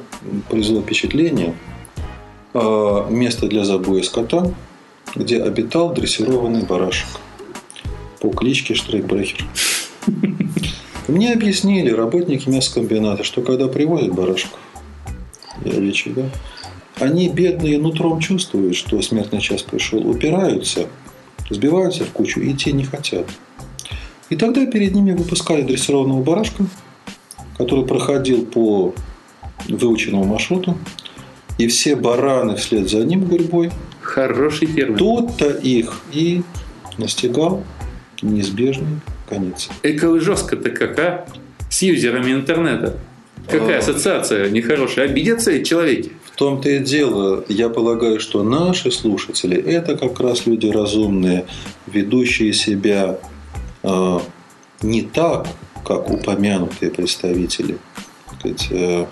произвело 0.49 0.81
впечатление 0.81 1.53
а, 2.53 3.09
место 3.09 3.47
для 3.47 3.65
забоя 3.65 4.01
скота, 4.03 4.53
где 5.15 5.43
обитал 5.43 5.93
дрессированный 5.93 6.63
барашек 6.63 7.09
по 8.21 8.29
кличке 8.29 8.73
Штрейкбрехер. 8.73 9.45
Мне 11.09 11.33
объяснили 11.33 11.91
работники 11.91 12.47
мясокомбината, 12.47 13.25
что 13.25 13.41
когда 13.41 13.67
привозят 13.67 14.13
барашков, 14.13 14.59
овечек, 15.65 16.13
да, 16.13 16.29
они 17.01 17.27
бедные 17.27 17.79
нутром 17.79 18.21
чувствуют, 18.21 18.77
что 18.77 19.01
смертный 19.01 19.41
час 19.41 19.61
пришел, 19.61 20.07
упираются– 20.07 20.87
сбиваются 21.49 22.03
в 22.05 22.11
кучу 22.11 22.39
и 22.39 22.53
те 22.53 22.71
не 22.71 22.83
хотят. 22.83 23.25
И 24.29 24.35
тогда 24.35 24.65
перед 24.65 24.93
ними 24.95 25.11
выпускали 25.11 25.61
дрессированного 25.61 26.23
барашка, 26.23 26.65
который 27.57 27.85
проходил 27.85 28.45
по 28.45 28.93
выученному 29.67 30.25
маршруту, 30.25 30.77
и 31.57 31.67
все 31.67 31.95
бараны 31.95 32.55
вслед 32.55 32.89
за 32.89 33.05
ним 33.05 33.25
гурьбой. 33.25 33.71
Хороший 34.01 34.67
термин. 34.67 34.97
Тот-то 34.97 35.49
их 35.49 36.01
и 36.11 36.43
настигал 36.97 37.63
неизбежный 38.21 38.99
конец. 39.29 39.69
Эко 39.83 40.19
жестко-то 40.19 40.69
как, 40.71 40.99
а? 40.99 41.25
С 41.69 41.81
юзерами 41.81 42.31
интернета. 42.31 42.97
Какая 43.47 43.77
а... 43.77 43.79
ассоциация 43.79 44.49
нехорошая? 44.49 45.05
Обидятся 45.05 45.51
эти 45.51 45.67
человеки? 45.67 46.11
В 46.35 46.37
том-то 46.37 46.67
и 46.67 46.79
дело, 46.79 47.45
я 47.47 47.69
полагаю, 47.69 48.19
что 48.19 48.43
наши 48.43 48.91
слушатели– 48.91 49.55
это 49.65 49.95
как 49.95 50.19
раз 50.19 50.45
люди 50.45 50.67
разумные, 50.67 51.45
ведущие 51.87 52.51
себя 52.51 53.19
э, 53.83 54.19
не 54.81 55.03
так, 55.03 55.47
как 55.85 56.11
упомянутые 56.11 56.91
представители 56.91 57.77
сказать, 58.37 58.67
э, 58.69 59.05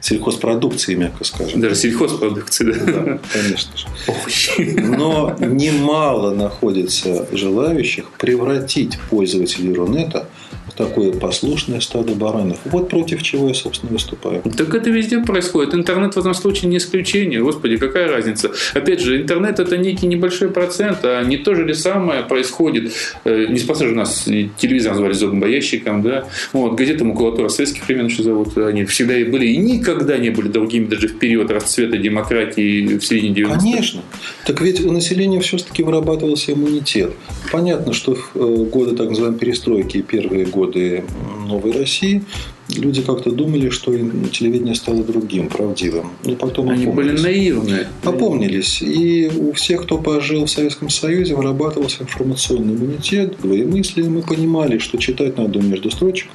сельхозпродукции, 0.00 0.94
мягко 0.94 1.24
скажем. 1.24 1.60
Даже 1.60 1.74
сельхозпродукции, 1.74 2.72
да. 2.72 3.02
да 3.02 3.20
конечно 3.30 3.76
же. 3.76 3.86
Овощи. 4.08 4.80
Но 4.80 5.36
немало 5.38 6.34
находится 6.34 7.28
желающих 7.36 8.12
превратить 8.12 8.98
пользователей 9.10 9.74
Рунета– 9.74 10.26
такое 10.76 11.12
послушное 11.12 11.80
стадо 11.80 12.14
баранов. 12.14 12.58
Вот 12.64 12.88
против 12.88 13.22
чего 13.22 13.48
я, 13.48 13.54
собственно, 13.54 13.92
выступаю. 13.92 14.42
Так 14.56 14.74
это 14.74 14.90
везде 14.90 15.20
происходит. 15.20 15.74
Интернет 15.74 16.14
в 16.14 16.18
этом 16.18 16.34
случае 16.34 16.70
не 16.70 16.76
исключение. 16.76 17.40
Господи, 17.42 17.76
какая 17.76 18.08
разница? 18.08 18.50
Опять 18.74 19.00
же, 19.00 19.22
интернет 19.22 19.58
это 19.58 19.76
некий 19.76 20.06
небольшой 20.06 20.50
процент, 20.50 20.98
а 21.02 21.24
не 21.24 21.38
то 21.38 21.54
же 21.54 21.64
ли 21.64 21.74
самое 21.74 22.22
происходит. 22.22 22.92
Э, 23.24 23.46
не 23.48 23.58
спасибо, 23.58 23.90
у 23.90 23.94
нас 23.94 24.24
телевизор 24.58 24.92
назвали 24.92 25.12
зомбоящиком, 25.12 26.02
да. 26.02 26.28
Вот, 26.52 26.74
газета 26.74 27.04
макулатура 27.04 27.48
советских 27.48 27.86
времен 27.86 28.06
еще 28.06 28.22
зовут. 28.22 28.56
Они 28.58 28.84
всегда 28.84 29.16
и 29.16 29.24
были, 29.24 29.46
и 29.46 29.56
никогда 29.56 30.18
не 30.18 30.30
были 30.30 30.48
другими 30.48 30.86
даже 30.86 31.08
в 31.08 31.18
период 31.18 31.50
расцвета 31.50 31.96
демократии 31.96 32.98
в 32.98 33.04
середине 33.04 33.34
90-х. 33.34 33.60
Конечно. 33.60 34.02
Так 34.44 34.60
ведь 34.60 34.84
у 34.84 34.92
населения 34.92 35.40
все-таки 35.40 35.82
вырабатывался 35.82 36.52
иммунитет. 36.52 37.12
Понятно, 37.50 37.92
что 37.92 38.14
в 38.14 38.30
э, 38.34 38.64
годы 38.66 38.96
так 38.96 39.08
называемой 39.08 39.38
перестройки, 39.38 40.02
первые 40.02 40.44
годы 40.44 40.65
годы 40.66 41.04
Новой 41.46 41.72
России 41.72 42.24
люди 42.68 43.02
как-то 43.02 43.30
думали, 43.30 43.70
что 43.70 43.92
телевидение 43.92 44.74
стало 44.74 45.04
другим, 45.04 45.48
правдивым. 45.48 46.10
Но 46.24 46.34
потом 46.34 46.70
Они 46.70 46.86
были 46.86 47.18
наивны. 47.18 47.86
Опомнились. 48.02 48.82
И 48.82 49.28
у 49.28 49.52
всех, 49.52 49.82
кто 49.84 49.98
пожил 49.98 50.44
в 50.44 50.50
Советском 50.50 50.90
Союзе, 50.90 51.34
вырабатывался 51.34 52.02
информационный 52.02 52.74
иммунитет, 52.74 53.36
двоемыслие. 53.40 54.08
Мы 54.08 54.22
понимали, 54.22 54.78
что 54.78 54.98
читать 54.98 55.36
надо 55.36 55.60
между 55.60 55.90
строчек. 55.90 56.28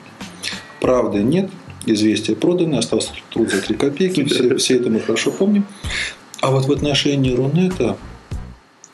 Правды 0.80 1.20
нет, 1.20 1.50
известия 1.86 2.36
проданы, 2.36 2.76
остался 2.76 3.12
труд 3.32 3.52
за 3.52 3.62
три 3.62 3.76
копейки. 3.76 4.24
Все, 4.32 4.56
все 4.56 4.76
это 4.78 4.90
мы 4.90 5.00
хорошо 5.00 5.32
помним. 5.32 5.66
А 6.40 6.50
вот 6.50 6.66
в 6.66 6.72
отношении 6.72 7.36
Рунета 7.36 7.98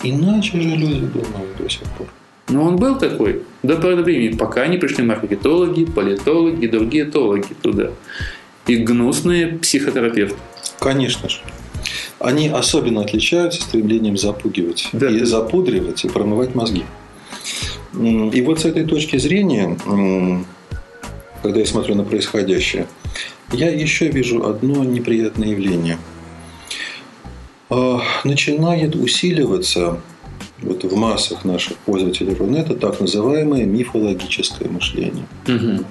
иначе 0.03 0.59
же 0.59 0.69
люди 0.69 1.05
думают 1.05 1.55
до 1.57 1.69
сих 1.69 1.83
пор. 1.97 2.07
Но 2.49 2.63
он 2.63 2.77
был 2.77 2.97
такой 2.97 3.43
до 3.63 3.75
поры 3.75 3.97
времени, 3.97 4.35
пока 4.35 4.67
не 4.67 4.77
пришли 4.77 5.03
маркетологи, 5.03 5.85
политологи, 5.85 6.67
другие 6.67 7.03
этологи 7.03 7.53
туда. 7.61 7.91
И 8.67 8.77
гнусные 8.77 9.47
психотерапевты. 9.59 10.37
Конечно 10.79 11.29
же. 11.29 11.39
Они 12.19 12.47
особенно 12.47 13.01
отличаются 13.01 13.61
стремлением 13.61 14.17
запугивать 14.17 14.89
да. 14.93 15.09
и 15.09 15.23
запудривать 15.23 16.03
и 16.05 16.09
промывать 16.09 16.55
мозги. 16.55 16.83
И 17.93 18.41
вот 18.41 18.59
с 18.59 18.65
этой 18.65 18.85
точки 18.85 19.17
зрения, 19.17 19.77
когда 21.41 21.59
я 21.59 21.65
смотрю 21.65 21.95
на 21.95 22.03
происходящее, 22.03 22.87
я 23.53 23.69
еще 23.69 24.07
вижу 24.07 24.45
одно 24.45 24.83
неприятное 24.83 25.49
явление. 25.49 25.97
А, 27.69 28.01
начинает 28.23 28.95
усиливаться 28.95 30.01
вот 30.61 30.83
в 30.83 30.95
массах 30.95 31.45
наших 31.45 31.77
пользователей 31.77 32.33
Рунета 32.33 32.75
так 32.75 32.99
называемое 32.99 33.65
мифологическое 33.65 34.69
мышление. 34.69 35.25
Угу. 35.47 35.85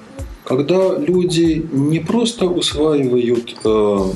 Когда 0.45 0.97
люди 0.97 1.65
не 1.71 1.99
просто 1.99 2.45
усваивают 2.45 3.55
э, 3.63 4.11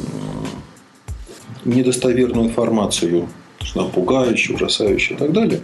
недостоверную 1.66 2.48
информацию, 2.48 3.28
что 3.62 3.88
пугающую, 3.88 4.56
ужасающую 4.56 5.18
и 5.18 5.20
так 5.20 5.34
далее, 5.34 5.62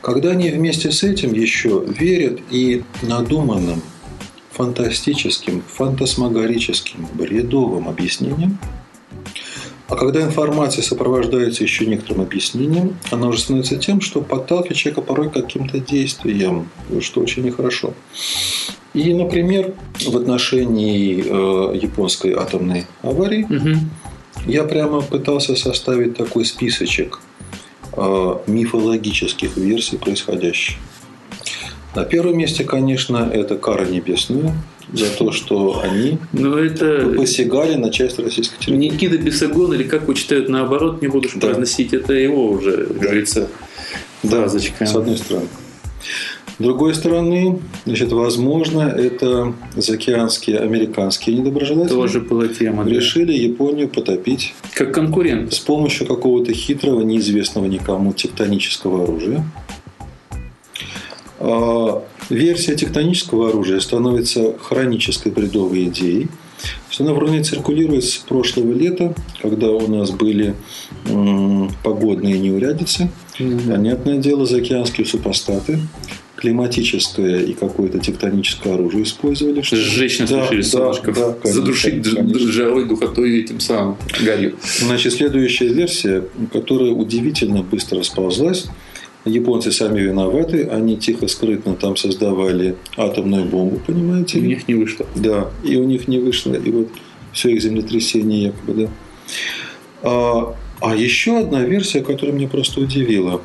когда 0.00 0.30
они 0.30 0.50
вместе 0.50 0.90
с 0.90 1.02
этим 1.02 1.32
еще 1.32 1.84
верят 1.86 2.40
и 2.50 2.82
надуманным, 3.02 3.82
фантастическим, 4.52 5.62
фантасмагорическим, 5.66 7.06
бредовым 7.14 7.88
объяснениям, 7.88 8.58
А 9.88 9.94
когда 9.94 10.20
информация 10.20 10.82
сопровождается 10.82 11.62
еще 11.62 11.86
некоторым 11.86 12.22
объяснением, 12.22 12.96
она 13.12 13.28
уже 13.28 13.40
становится 13.40 13.76
тем, 13.76 14.00
что 14.00 14.20
подталкивает 14.20 14.76
человека 14.76 15.00
порой 15.00 15.30
к 15.30 15.34
каким-то 15.34 15.78
действиям, 15.78 16.68
что 17.00 17.20
очень 17.20 17.44
нехорошо. 17.44 17.94
И, 18.94 19.14
например, 19.14 19.74
в 20.04 20.16
отношении 20.16 21.22
э, 21.22 21.76
японской 21.76 22.32
атомной 22.32 22.86
аварии 23.02 23.44
угу. 23.44 23.78
я 24.46 24.64
прямо 24.64 25.02
пытался 25.02 25.54
составить 25.54 26.16
такой 26.16 26.44
списочек 26.44 27.20
э, 27.92 28.36
мифологических 28.46 29.56
версий 29.56 29.98
происходящего. 29.98 30.78
На 31.94 32.04
первом 32.04 32.38
месте, 32.38 32.64
конечно, 32.64 33.30
это 33.32 33.56
кара 33.56 33.84
небесная 33.84 34.54
за 34.96 35.10
то, 35.16 35.32
что 35.32 35.80
они 35.82 36.18
Но 36.32 36.58
это... 36.58 37.12
посягали 37.16 37.74
на 37.74 37.90
часть 37.90 38.18
российской 38.18 38.58
территории. 38.58 38.90
Никита 38.90 39.18
Бесогон, 39.18 39.74
или 39.74 39.82
как 39.82 40.02
его 40.02 40.14
читают 40.14 40.48
наоборот, 40.48 41.02
не 41.02 41.08
буду 41.08 41.28
да. 41.34 41.48
произносить, 41.48 41.92
это 41.92 42.12
его 42.12 42.50
уже, 42.50 42.86
да. 42.86 42.94
говорится, 42.94 43.48
да, 44.22 44.48
с 44.48 44.94
одной 44.94 45.16
стороны. 45.16 45.46
С 46.58 46.62
другой 46.62 46.94
стороны, 46.94 47.60
значит, 47.84 48.12
возможно, 48.12 48.82
это 48.82 49.52
заокеанские 49.74 50.58
американские 50.60 51.36
недоброжелатели 51.36 51.94
Тоже 51.94 52.20
была 52.20 52.48
тема, 52.48 52.88
решили 52.88 53.26
да. 53.26 53.32
Японию 53.32 53.90
потопить. 53.90 54.54
Как 54.72 54.94
конкурент. 54.94 55.52
С 55.52 55.58
помощью 55.58 56.06
какого-то 56.06 56.54
хитрого, 56.54 57.02
неизвестного 57.02 57.66
никому 57.66 58.14
тектонического 58.14 59.04
оружия. 59.04 59.44
Версия 62.28 62.74
тектонического 62.74 63.50
оружия 63.50 63.80
становится 63.80 64.56
хронической 64.58 65.32
бредовой 65.32 65.84
идеей. 65.84 66.28
Что 66.88 67.04
она 67.04 67.12
в 67.12 67.18
Руне 67.18 67.42
циркулирует 67.42 68.04
с 68.04 68.16
прошлого 68.16 68.72
лета, 68.72 69.14
когда 69.42 69.68
у 69.68 69.86
нас 69.88 70.10
были 70.10 70.54
погодные 71.84 72.38
неурядицы. 72.38 73.10
Mm-hmm. 73.38 73.70
Понятное 73.70 74.18
дело, 74.18 74.46
заокеанские 74.46 75.06
супостаты 75.06 75.78
климатическое 76.36 77.40
и 77.40 77.54
какое-то 77.54 77.98
тектоническое 77.98 78.74
оружие 78.74 79.04
использовали. 79.04 79.62
Что... 79.62 79.76
Сжечь 79.76 80.18
нас 80.20 80.30
да, 80.30 80.42
решили 80.50 80.62
да, 80.72 80.92
да, 80.92 81.32
конечно, 81.32 81.52
Задушить 81.52 82.04
конечно. 82.04 82.52
жарой, 82.52 82.86
духотой 82.86 83.40
этим 83.40 83.58
самым 83.58 83.96
гарью. 84.24 84.56
Значит, 84.80 85.14
следующая 85.14 85.68
версия, 85.68 86.24
которая 86.52 86.92
удивительно 86.92 87.62
быстро 87.62 88.00
расползлась, 88.00 88.66
Японцы 89.26 89.72
сами 89.72 90.00
виноваты, 90.00 90.64
они 90.64 90.96
тихо, 90.96 91.26
скрытно 91.26 91.74
там 91.74 91.96
создавали 91.96 92.76
атомную 92.96 93.44
бомбу, 93.44 93.80
понимаете? 93.84 94.38
И 94.38 94.42
у 94.42 94.46
них 94.46 94.68
не 94.68 94.74
вышло. 94.74 95.06
Да, 95.16 95.50
и 95.64 95.76
у 95.76 95.84
них 95.84 96.06
не 96.06 96.18
вышло. 96.20 96.54
И 96.54 96.70
вот 96.70 96.88
все 97.32 97.50
их 97.50 97.60
землетрясение 97.60 98.44
якобы, 98.44 98.74
да. 98.74 98.88
А, 100.02 100.56
а 100.80 100.94
еще 100.94 101.38
одна 101.38 101.62
версия, 101.62 102.02
которая 102.02 102.36
меня 102.36 102.48
просто 102.48 102.80
удивила. 102.80 103.42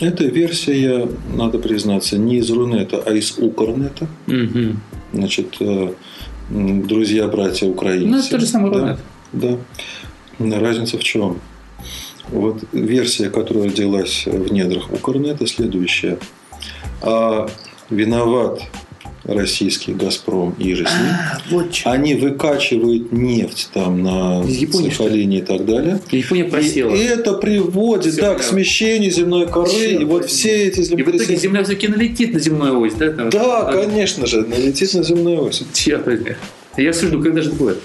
Эта 0.00 0.24
версия, 0.24 1.08
надо 1.34 1.58
признаться, 1.58 2.16
не 2.18 2.38
из 2.38 2.50
Рунета, 2.50 3.02
а 3.04 3.12
из 3.12 3.38
Укрнета. 3.38 4.08
Угу. 4.26 4.76
Значит, 5.12 5.56
э, 5.60 5.92
друзья, 6.50 7.28
братья 7.28 7.66
украинцы. 7.66 8.06
Ну, 8.08 8.18
это 8.18 8.40
же 8.40 8.58
Рунет. 8.58 8.98
Да. 9.32 9.58
да. 10.38 10.60
Разница 10.60 10.98
в 10.98 11.04
чем? 11.04 11.38
Вот 12.32 12.64
версия, 12.72 13.30
которая 13.30 13.64
родилась 13.64 14.24
в 14.26 14.52
недрах 14.52 14.90
Укрнета, 14.90 15.46
следующая. 15.46 16.18
А 17.02 17.48
виноват 17.90 18.62
российский 19.24 19.92
«Газпром» 19.92 20.54
и 20.58 20.74
же 20.74 20.84
с 20.84 20.90
ним. 20.90 21.10
А, 21.10 21.38
вот 21.50 21.66
Они 21.84 22.14
выкачивают 22.14 23.12
нефть 23.12 23.70
там 23.72 24.02
на 24.02 24.42
Сахалине 24.44 25.38
и 25.38 25.42
так 25.42 25.64
далее. 25.64 26.00
Япония 26.10 26.44
просела. 26.44 26.94
И 26.94 26.98
это 26.98 27.34
приводит 27.34 28.16
да, 28.16 28.34
к 28.34 28.42
смещению 28.42 29.10
земной 29.10 29.46
коры. 29.46 29.68
Все, 29.68 29.96
и 29.96 30.04
вот 30.04 30.26
все 30.26 30.64
эти 30.66 30.82
земли... 30.82 31.02
И 31.02 31.06
в 31.06 31.16
итоге 31.16 31.36
Земля 31.36 31.62
все-таки 31.62 31.88
налетит 31.88 32.32
на 32.32 32.40
земную 32.40 32.80
ось, 32.80 32.94
да? 32.94 33.10
Там, 33.10 33.30
да, 33.30 33.68
а... 33.68 33.72
конечно 33.72 34.26
же, 34.26 34.42
налетит 34.42 34.92
на 34.94 35.02
земную 35.02 35.44
ось. 35.44 35.62
Черт 35.72 36.08
я 36.76 36.92
сужу, 36.92 37.20
когда 37.20 37.42
же 37.42 37.50
будет. 37.50 37.78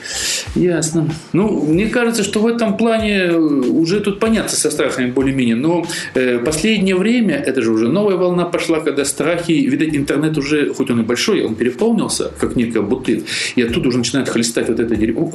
Ясно. 0.56 1.10
Ну, 1.34 1.66
мне 1.66 1.88
кажется, 1.88 2.24
что 2.24 2.40
в 2.40 2.48
этом 2.48 2.78
плане 2.78 3.34
уже 3.34 4.00
тут 4.00 4.20
понятно 4.20 4.50
со 4.50 4.72
страхами 4.72 5.12
более-менее. 5.12 5.56
Но 5.56 5.86
э, 6.14 6.40
последнее 6.40 6.96
время, 6.96 7.36
это 7.36 7.62
же 7.62 7.72
уже 7.72 7.88
новая 7.88 8.16
волна 8.16 8.46
пошла, 8.46 8.80
когда 8.80 9.06
страхи, 9.06 9.52
видать, 9.52 9.96
интернет 9.96 10.38
уже, 10.38 10.74
хоть 10.74 10.90
он 10.90 11.02
и 11.02 11.04
большой, 11.04 11.44
он 11.44 11.56
переполнился, 11.56 12.32
как 12.40 12.56
некая 12.56 12.82
бутыль, 12.82 13.26
и 13.56 13.62
оттуда 13.62 13.90
уже 13.90 13.98
начинает 13.98 14.30
хлестать 14.30 14.70
вот 14.70 14.80
это 14.80 14.96
дерьмо, 14.96 15.32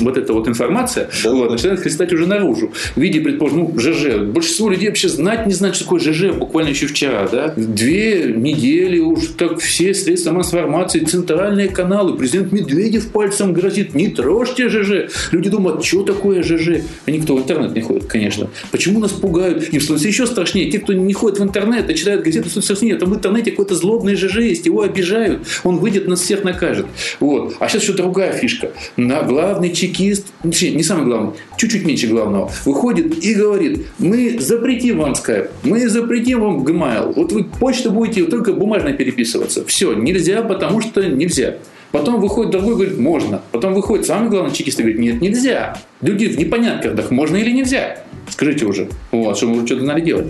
вот 0.00 0.16
эта 0.16 0.32
вот 0.32 0.48
информация, 0.48 1.08
да, 1.24 1.32
вот, 1.32 1.46
да. 1.46 1.52
начинает 1.52 1.80
хлестать 1.80 2.12
уже 2.12 2.26
наружу. 2.26 2.72
В 2.94 3.00
виде, 3.00 3.20
предположим, 3.20 3.58
ну, 3.58 3.78
ЖЖ. 3.78 4.18
Большинство 4.18 4.70
людей 4.70 4.88
вообще 4.88 5.08
знать 5.08 5.46
не 5.46 5.52
знают, 5.52 5.76
что 5.76 5.84
такое 5.84 6.00
ЖЖ 6.00 6.32
буквально 6.32 6.70
еще 6.70 6.86
вчера, 6.86 7.28
да? 7.30 7.54
Две 7.56 8.32
недели 8.34 8.98
уж 8.98 9.28
так 9.38 9.60
все 9.60 9.94
средства 9.94 10.32
массовой 10.32 10.62
информации, 10.62 11.00
центральные 11.00 11.68
каналы, 11.68 12.16
президент 12.16 12.52
Медведев 12.52 12.87
Медведев 12.88 13.08
пальцем 13.08 13.52
грозит, 13.52 13.94
не 13.94 14.08
трожьте 14.08 14.68
ЖЖ. 14.68 15.12
Люди 15.30 15.50
думают, 15.50 15.84
что 15.84 16.02
такое 16.02 16.42
ЖЖ? 16.42 16.82
А 17.04 17.10
никто 17.10 17.36
в 17.36 17.40
интернет 17.40 17.74
не 17.74 17.82
ходит, 17.82 18.06
конечно. 18.06 18.48
Почему 18.70 18.98
нас 18.98 19.12
пугают? 19.12 19.68
Им 19.74 19.80
становится 19.80 20.08
еще 20.08 20.26
страшнее. 20.26 20.70
Те, 20.70 20.78
кто 20.78 20.94
не 20.94 21.12
ходит 21.12 21.38
в 21.38 21.42
интернет, 21.42 21.88
а 21.90 21.92
читают 21.92 22.24
газеты, 22.24 22.48
становится 22.48 22.74
страшнее. 22.74 22.96
Там 22.96 23.10
в 23.10 23.16
интернете 23.16 23.50
какой-то 23.50 23.74
злобный 23.74 24.16
ЖЖ 24.16 24.38
есть, 24.38 24.64
его 24.64 24.82
обижают, 24.82 25.46
он 25.64 25.76
выйдет, 25.76 26.08
нас 26.08 26.22
всех 26.22 26.44
накажет. 26.44 26.86
Вот. 27.20 27.56
А 27.58 27.68
сейчас 27.68 27.82
еще 27.82 27.92
другая 27.92 28.32
фишка. 28.32 28.72
На 28.96 29.22
главный 29.22 29.70
чекист, 29.72 30.26
не 30.42 30.82
самый 30.82 31.04
главный, 31.04 31.32
чуть-чуть 31.58 31.84
меньше 31.84 32.06
главного, 32.06 32.50
выходит 32.64 33.22
и 33.22 33.34
говорит, 33.34 33.86
мы 33.98 34.38
запретим 34.40 34.98
вам 34.98 35.14
скайп, 35.14 35.48
мы 35.62 35.86
запретим 35.88 36.40
вам 36.40 36.64
Gmail. 36.64 37.12
Вот 37.14 37.32
вы 37.32 37.44
почту 37.44 37.90
будете 37.90 38.24
только 38.24 38.54
бумажно 38.54 38.94
переписываться. 38.94 39.64
Все, 39.66 39.92
нельзя, 39.92 40.40
потому 40.42 40.80
что 40.80 41.04
нельзя. 41.06 41.56
Потом 41.90 42.20
выходит 42.20 42.52
другой 42.52 42.74
говорит, 42.74 42.98
можно. 42.98 43.42
Потом 43.50 43.74
выходит 43.74 44.06
самый 44.06 44.28
главный 44.28 44.52
чекист 44.52 44.78
и 44.80 44.82
говорит, 44.82 45.00
нет, 45.00 45.20
нельзя. 45.20 45.76
Люди 46.02 46.26
в 46.26 46.38
непонятках, 46.38 47.10
можно 47.10 47.36
или 47.36 47.50
нельзя. 47.50 48.04
Скажите 48.28 48.66
уже, 48.66 48.88
вот, 49.10 49.36
что 49.36 49.46
мы 49.46 49.66
что-то 49.66 49.84
надо 49.84 50.00
делать. 50.00 50.28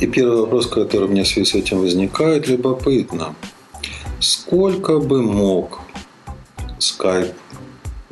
И 0.00 0.06
первый 0.06 0.40
вопрос, 0.40 0.66
который 0.66 1.04
у 1.04 1.08
меня 1.08 1.24
в 1.24 1.28
связи 1.28 1.50
с 1.50 1.54
этим 1.54 1.80
возникает, 1.80 2.48
любопытно. 2.48 3.34
Сколько 4.18 4.98
бы 4.98 5.22
мог 5.22 5.80
Skype, 6.78 7.34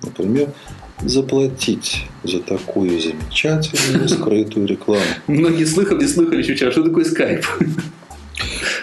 например, 0.02 0.52
заплатить 1.00 2.04
за 2.24 2.40
такую 2.40 3.00
замечательную 3.00 4.08
скрытую 4.08 4.66
рекламу? 4.66 5.02
Многие 5.26 5.64
слыхали, 5.64 6.06
слыхали 6.06 6.42
еще 6.42 6.54
вчера, 6.54 6.70
что 6.72 6.82
такое 6.82 7.04
Skype. 7.04 7.44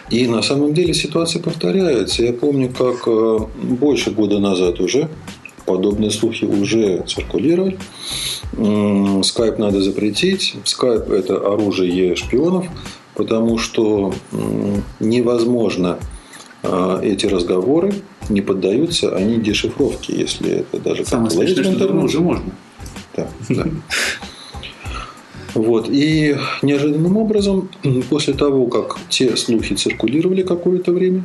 И 0.10 0.28
на 0.28 0.42
самом 0.42 0.74
деле 0.74 0.94
ситуация 0.94 1.42
повторяется. 1.42 2.24
Я 2.24 2.34
помню, 2.34 2.70
как 2.70 3.08
э, 3.08 3.40
больше 3.64 4.12
года 4.12 4.40
назад 4.40 4.80
уже 4.80 5.10
подобные 5.66 6.12
слухи 6.12 6.46
уже 6.46 7.04
циркулировали. 7.06 7.78
Скайп 9.24 9.60
надо 9.60 9.82
запретить. 9.82 10.56
Скайп– 10.64 11.10
это 11.12 11.36
оружие 11.36 12.16
шпионов, 12.16 12.66
потому 13.14 13.58
что 13.58 14.14
невозможно 15.00 16.00
э, 16.64 17.00
эти 17.04 17.26
разговоры 17.26 17.94
не 18.30 18.42
поддаются, 18.42 19.16
они 19.16 19.38
дешифровке, 19.38 20.16
если 20.16 20.52
это 20.60 20.80
даже 20.80 21.06
Самое 21.06 21.32
смешное, 21.32 21.76
что 21.76 21.94
уже 21.94 22.20
можно. 22.22 22.52
Да, 23.16 23.28
да. 23.50 23.66
Вот. 25.58 25.90
И 25.90 26.38
неожиданным 26.62 27.18
образом, 27.18 27.70
после 28.10 28.34
того, 28.34 28.68
как 28.68 28.98
те 29.10 29.36
слухи 29.36 29.74
циркулировали 29.74 30.44
какое-то 30.44 30.92
время, 30.92 31.24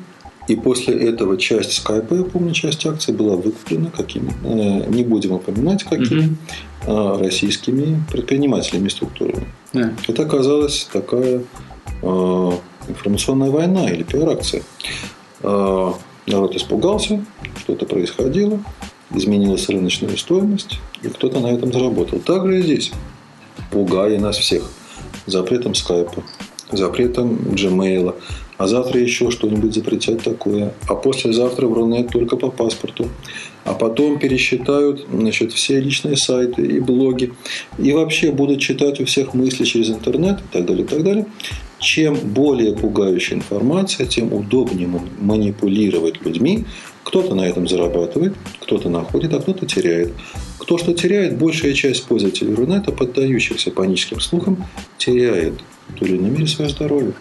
и 0.48 0.56
после 0.56 0.94
этого 1.08 1.36
часть 1.36 1.74
скайпа, 1.74 2.14
я 2.14 2.24
помню, 2.24 2.52
часть 2.52 2.84
акций 2.86 3.14
была 3.14 3.36
выкуплена 3.36 3.90
какими, 3.90 4.32
э, 4.42 4.90
не 4.90 5.04
будем 5.04 5.32
упоминать 5.32 5.84
какими, 5.84 6.36
угу. 6.84 7.18
российскими 7.18 8.02
предпринимателями 8.10 8.86
и 8.86 8.90
структурами. 8.90 9.46
Да. 9.72 9.92
Это 10.08 10.22
оказалась 10.22 10.88
такая 10.92 11.42
э, 12.02 12.50
информационная 12.88 13.50
война 13.50 13.88
или 13.88 14.02
пиар-акция. 14.02 14.62
Э, 15.42 15.92
народ 16.26 16.56
испугался, 16.56 17.24
что-то 17.60 17.86
происходило, 17.86 18.58
изменилась 19.14 19.68
рыночная 19.68 20.16
стоимость, 20.16 20.80
и 21.02 21.08
кто-то 21.08 21.38
на 21.38 21.48
этом 21.48 21.72
заработал. 21.72 22.18
Так 22.18 22.46
же 22.46 22.58
и 22.58 22.62
здесь 22.62 22.92
пугали 23.70 24.16
нас 24.16 24.36
всех 24.36 24.70
запретом 25.26 25.74
скайпа, 25.74 26.22
запретом 26.70 27.36
Gmail, 27.36 28.14
а 28.58 28.66
завтра 28.66 29.00
еще 29.00 29.30
что-нибудь 29.30 29.74
запретят 29.74 30.22
такое, 30.22 30.72
а 30.86 30.94
послезавтра 30.94 31.66
в 31.66 31.72
Рунет 31.72 32.10
только 32.10 32.36
по 32.36 32.48
паспорту, 32.48 33.08
а 33.64 33.74
потом 33.74 34.18
пересчитают 34.18 35.06
значит, 35.10 35.52
все 35.52 35.80
личные 35.80 36.16
сайты 36.16 36.62
и 36.62 36.78
блоги, 36.78 37.32
и 37.78 37.92
вообще 37.92 38.30
будут 38.30 38.60
читать 38.60 39.00
у 39.00 39.04
всех 39.04 39.34
мысли 39.34 39.64
через 39.64 39.90
интернет 39.90 40.40
и 40.40 40.52
так 40.52 40.66
далее, 40.66 40.84
и 40.84 40.88
так 40.88 41.02
далее. 41.02 41.26
Чем 41.80 42.14
более 42.14 42.76
пугающая 42.76 43.36
информация, 43.36 44.06
тем 44.06 44.32
удобнее 44.32 44.88
манипулировать 45.18 46.24
людьми. 46.24 46.64
Кто-то 47.04 47.34
на 47.34 47.42
этом 47.42 47.68
зарабатывает, 47.68 48.34
кто-то 48.60 48.88
находит, 48.88 49.34
а 49.34 49.40
кто-то 49.40 49.66
теряет. 49.66 50.12
Кто 50.58 50.78
что 50.78 50.92
теряет, 50.94 51.36
большая 51.36 51.74
часть 51.74 52.04
пользователей 52.04 52.54
Рунета, 52.54 52.92
поддающихся 52.92 53.70
паническим 53.70 54.20
слухам, 54.20 54.64
теряет 54.98 55.54
той 55.98 56.08
или 56.08 56.16
иной 56.16 56.30
мере 56.30 56.46
свое 56.46 56.70
здоровье. 56.70 57.12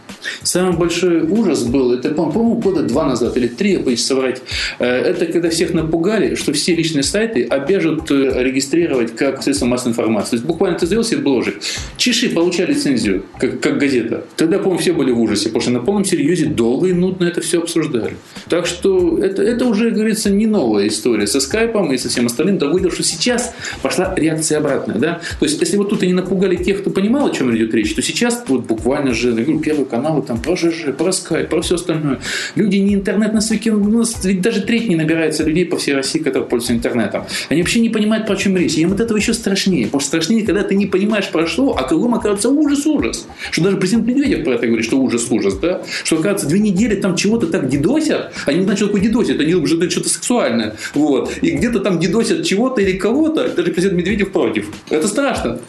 Самый 0.43 0.77
большой 0.77 1.21
ужас 1.21 1.63
был, 1.63 1.93
это, 1.93 2.09
по-моему, 2.09 2.55
года 2.55 2.83
два 2.83 3.05
назад 3.05 3.35
или 3.37 3.47
три, 3.47 3.73
я 3.73 3.79
боюсь 3.79 4.05
соврать, 4.05 4.41
э, 4.79 4.85
это 4.85 5.25
когда 5.25 5.49
всех 5.49 5.73
напугали, 5.73 6.35
что 6.35 6.53
все 6.53 6.75
личные 6.75 7.03
сайты 7.03 7.43
обяжут 7.43 8.09
э, 8.11 8.43
регистрировать 8.43 9.15
как 9.15 9.43
средство 9.43 9.65
массовой 9.65 9.91
информации. 9.91 10.31
То 10.31 10.35
есть 10.37 10.45
буквально 10.45 10.77
ты 10.77 10.85
сделал 10.85 11.03
себе 11.03 11.21
бложик. 11.21 11.55
Чиши 11.97 12.29
получали 12.29 12.73
лицензию, 12.73 13.25
как, 13.37 13.59
как 13.59 13.77
газета. 13.77 14.25
Тогда, 14.35 14.57
по-моему, 14.57 14.79
все 14.79 14.93
были 14.93 15.11
в 15.11 15.19
ужасе, 15.19 15.45
потому 15.45 15.61
что 15.61 15.71
на 15.71 15.79
полном 15.79 16.05
серьезе 16.05 16.45
долго 16.45 16.87
и 16.87 16.93
нудно 16.93 17.25
это 17.25 17.41
все 17.41 17.59
обсуждали. 17.59 18.15
Так 18.47 18.65
что 18.65 19.17
это, 19.17 19.41
это 19.43 19.65
уже, 19.65 19.91
говорится, 19.91 20.29
не 20.29 20.45
новая 20.45 20.87
история 20.87 21.27
со 21.27 21.39
скайпом 21.39 21.91
и 21.91 21.97
со 21.97 22.09
всем 22.09 22.27
остальным. 22.27 22.57
Дело, 22.57 22.91
что 22.91 23.03
сейчас 23.03 23.53
пошла 23.81 24.13
реакция 24.15 24.59
обратная. 24.59 24.97
Да? 24.97 25.21
То 25.39 25.45
есть, 25.45 25.59
если 25.59 25.77
вот 25.77 25.89
тут 25.89 26.03
они 26.03 26.13
напугали 26.13 26.55
тех, 26.55 26.81
кто 26.81 26.89
понимал, 26.89 27.27
о 27.27 27.31
чем 27.31 27.55
идет 27.55 27.73
речь, 27.73 27.93
то 27.93 28.01
сейчас 28.01 28.35
вот 28.51 28.65
буквально 28.65 29.13
же, 29.13 29.31
говорю, 29.31 29.59
первый 29.59 29.85
канал 29.85 30.21
там 30.21 30.39
про 30.41 30.55
ЖЖ, 30.55 30.93
про 30.97 31.11
скайп, 31.11 31.49
про 31.49 31.61
все 31.61 31.75
остальное. 31.75 32.19
Люди 32.55 32.77
не 32.77 32.93
интернет 32.93 33.33
на 33.33 33.41
свеке, 33.41 33.71
у 33.71 33.83
нас 33.89 34.23
ведь 34.23 34.41
даже 34.41 34.61
треть 34.61 34.87
не 34.87 34.95
набирается 34.95 35.43
людей 35.43 35.65
по 35.65 35.77
всей 35.77 35.93
России, 35.93 36.19
которые 36.19 36.47
пользуются 36.47 36.73
интернетом. 36.73 37.25
Они 37.49 37.61
вообще 37.61 37.79
не 37.79 37.89
понимают, 37.89 38.27
про 38.27 38.35
чем 38.35 38.55
речь. 38.57 38.75
И 38.75 38.81
им 38.81 38.93
от 38.93 38.99
этого 38.99 39.17
еще 39.17 39.33
страшнее. 39.33 39.85
Потому 39.85 40.01
что 40.01 40.07
страшнее, 40.07 40.45
когда 40.45 40.63
ты 40.63 40.75
не 40.75 40.85
понимаешь, 40.85 41.29
про 41.29 41.47
что, 41.47 41.75
а 41.77 41.83
кругом 41.83 42.15
оказывается 42.15 42.49
ужас-ужас. 42.49 43.27
Что 43.51 43.63
даже 43.63 43.77
президент 43.77 44.07
Медведев 44.07 44.43
про 44.43 44.53
это 44.53 44.67
говорит, 44.67 44.85
что 44.85 44.97
ужас-ужас, 44.97 45.55
да? 45.55 45.81
Что, 46.03 46.17
оказывается, 46.17 46.47
две 46.47 46.59
недели 46.59 46.95
там 46.95 47.15
чего-то 47.15 47.47
так 47.47 47.69
дедосят, 47.69 48.31
они 48.45 48.59
не 48.59 48.63
знают, 48.63 48.79
что 48.79 48.87
такое 48.87 49.01
дедосят, 49.01 49.39
они 49.39 49.51
думают, 49.51 49.69
что 49.69 49.77
это 49.77 49.89
что-то 49.89 50.09
сексуальное. 50.09 50.75
Вот. 50.93 51.31
И 51.41 51.51
где-то 51.51 51.79
там 51.79 51.99
дедосят 51.99 52.45
чего-то 52.45 52.81
или 52.81 52.97
кого-то, 52.97 53.49
даже 53.49 53.71
президент 53.71 53.97
Медведев 53.97 54.31
против. 54.31 54.69
Это 54.89 55.07
страшно. 55.07 55.59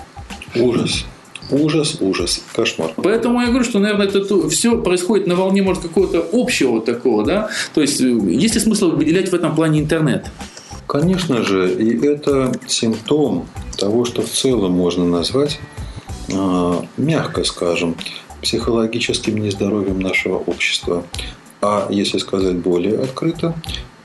Ужас. 0.54 1.04
Ужас, 1.52 1.98
ужас, 2.00 2.42
кошмар. 2.54 2.92
Поэтому 2.96 3.40
я 3.40 3.48
говорю, 3.48 3.64
что, 3.64 3.78
наверное, 3.78 4.06
это 4.06 4.48
все 4.48 4.80
происходит 4.80 5.26
на 5.26 5.34
волне, 5.34 5.62
может, 5.62 5.82
какого-то 5.82 6.26
общего 6.32 6.80
такого, 6.80 7.24
да? 7.24 7.50
То 7.74 7.82
есть, 7.82 8.00
э, 8.00 8.06
есть 8.06 8.54
ли 8.54 8.60
смысл 8.60 8.92
выделять 8.92 9.30
в 9.30 9.34
этом 9.34 9.54
плане 9.54 9.80
интернет? 9.80 10.26
Конечно 10.86 11.42
же, 11.42 11.72
и 11.72 12.06
это 12.06 12.52
симптом 12.66 13.46
того, 13.76 14.04
что 14.04 14.22
в 14.22 14.30
целом 14.30 14.72
можно 14.72 15.04
назвать, 15.04 15.60
а, 16.34 16.84
мягко 16.96 17.44
скажем, 17.44 17.96
психологическим 18.42 19.36
нездоровьем 19.36 20.00
нашего 20.00 20.36
общества. 20.36 21.04
А 21.60 21.86
если 21.90 22.18
сказать 22.18 22.56
более 22.56 22.98
открыто, 22.98 23.54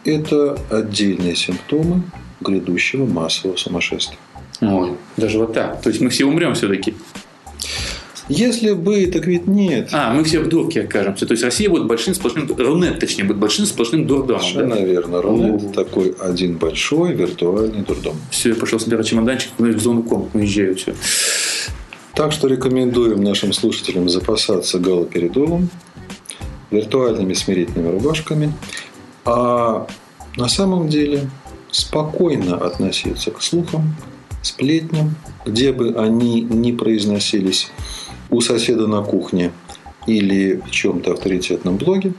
это 0.06 0.60
отдельные 0.70 1.36
симптомы 1.36 2.04
грядущего 2.42 3.06
массового 3.06 3.58
сумасшествия. 3.58 4.20
Ой, 4.62 4.92
даже 5.18 5.40
вот 5.40 5.54
так. 5.54 5.82
То 5.82 5.90
есть 5.90 6.02
мы 6.02 6.10
все 6.10 6.26
умрем 6.26 6.54
все-таки. 6.54 6.96
Если 8.30 8.74
бы, 8.74 9.06
так 9.08 9.26
ведь 9.26 9.48
нет. 9.48 9.90
А, 9.94 10.14
мы 10.14 10.24
все 10.26 10.42
в 10.42 10.50
дурке 10.50 10.82
окажемся. 10.82 11.26
То 11.26 11.32
есть 11.32 11.44
Россия 11.44 11.70
будет 11.70 11.86
большим 11.86 12.14
сплошным... 12.14 12.50
Рунет, 12.58 13.00
точнее, 13.00 13.24
будет 13.24 13.38
большим 13.38 13.66
сплошным 13.66 14.06
дурдомом. 14.06 14.42
Совершенно 14.42 14.76
да? 14.76 14.82
верно. 14.82 15.22
Рунет 15.22 15.64
О. 15.64 15.70
такой 15.70 16.14
один 16.20 16.58
большой 16.58 17.14
виртуальный 17.14 17.84
дурдом. 17.84 18.16
Все, 18.30 18.50
я 18.50 18.56
пошел 18.56 18.80
собирать 18.80 19.08
чемоданчик, 19.08 19.52
в 19.58 19.80
зону 19.80 20.04
комнат 20.04 20.36
уезжаю. 20.36 20.76
Все. 20.76 20.94
Так 22.14 22.34
что 22.34 22.48
рекомендуем 22.48 23.24
нашим 23.24 23.54
слушателям 23.54 24.10
запасаться 24.10 24.80
галоперидолом, 24.80 25.70
виртуальными 26.72 27.34
смирительными 27.34 27.92
рубашками, 27.92 28.52
а 29.24 29.88
на 30.36 30.48
самом 30.50 30.90
деле 30.90 31.30
спокойно 31.72 32.58
относиться 32.58 33.32
к 33.32 33.42
слухам, 33.42 33.96
сплетням, 34.48 35.16
где 35.46 35.72
бы 35.72 35.96
они 35.98 36.42
ни 36.42 36.72
произносились 36.72 37.72
у 38.30 38.42
соседа 38.42 38.88
на 38.88 39.02
кухне 39.02 39.52
или 40.08 40.62
в 40.66 40.72
чем-то 40.72 41.14
авторитетном 41.14 41.78
блоге. 41.78 42.14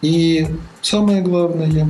И 0.00 0.46
самое 0.80 1.22
главное, 1.22 1.88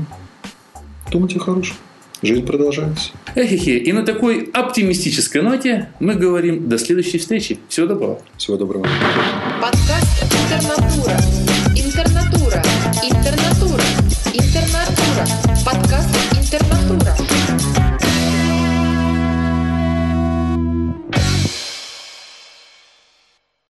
думайте 1.10 1.38
хорошо. 1.38 1.74
Жизнь 2.20 2.44
продолжается. 2.44 3.10
Эхе-хе. 3.36 3.78
И 3.78 3.92
на 3.92 4.04
такой 4.04 4.50
оптимистической 4.52 5.40
ноте 5.40 5.90
мы 6.00 6.14
говорим 6.14 6.68
до 6.68 6.76
следующей 6.78 7.18
встречи. 7.18 7.60
Всего 7.68 7.86
доброго. 7.86 8.20
Всего 8.36 8.56
доброго. 8.56 8.86
Подкаст 9.62 10.24
«Интернатура». 10.24 11.12
Интернатура. 11.76 12.62
Интернатура. 13.04 13.84
Интернатура. 14.34 15.26
Подкаст 15.64 16.08
«Интернатура». 16.36 17.87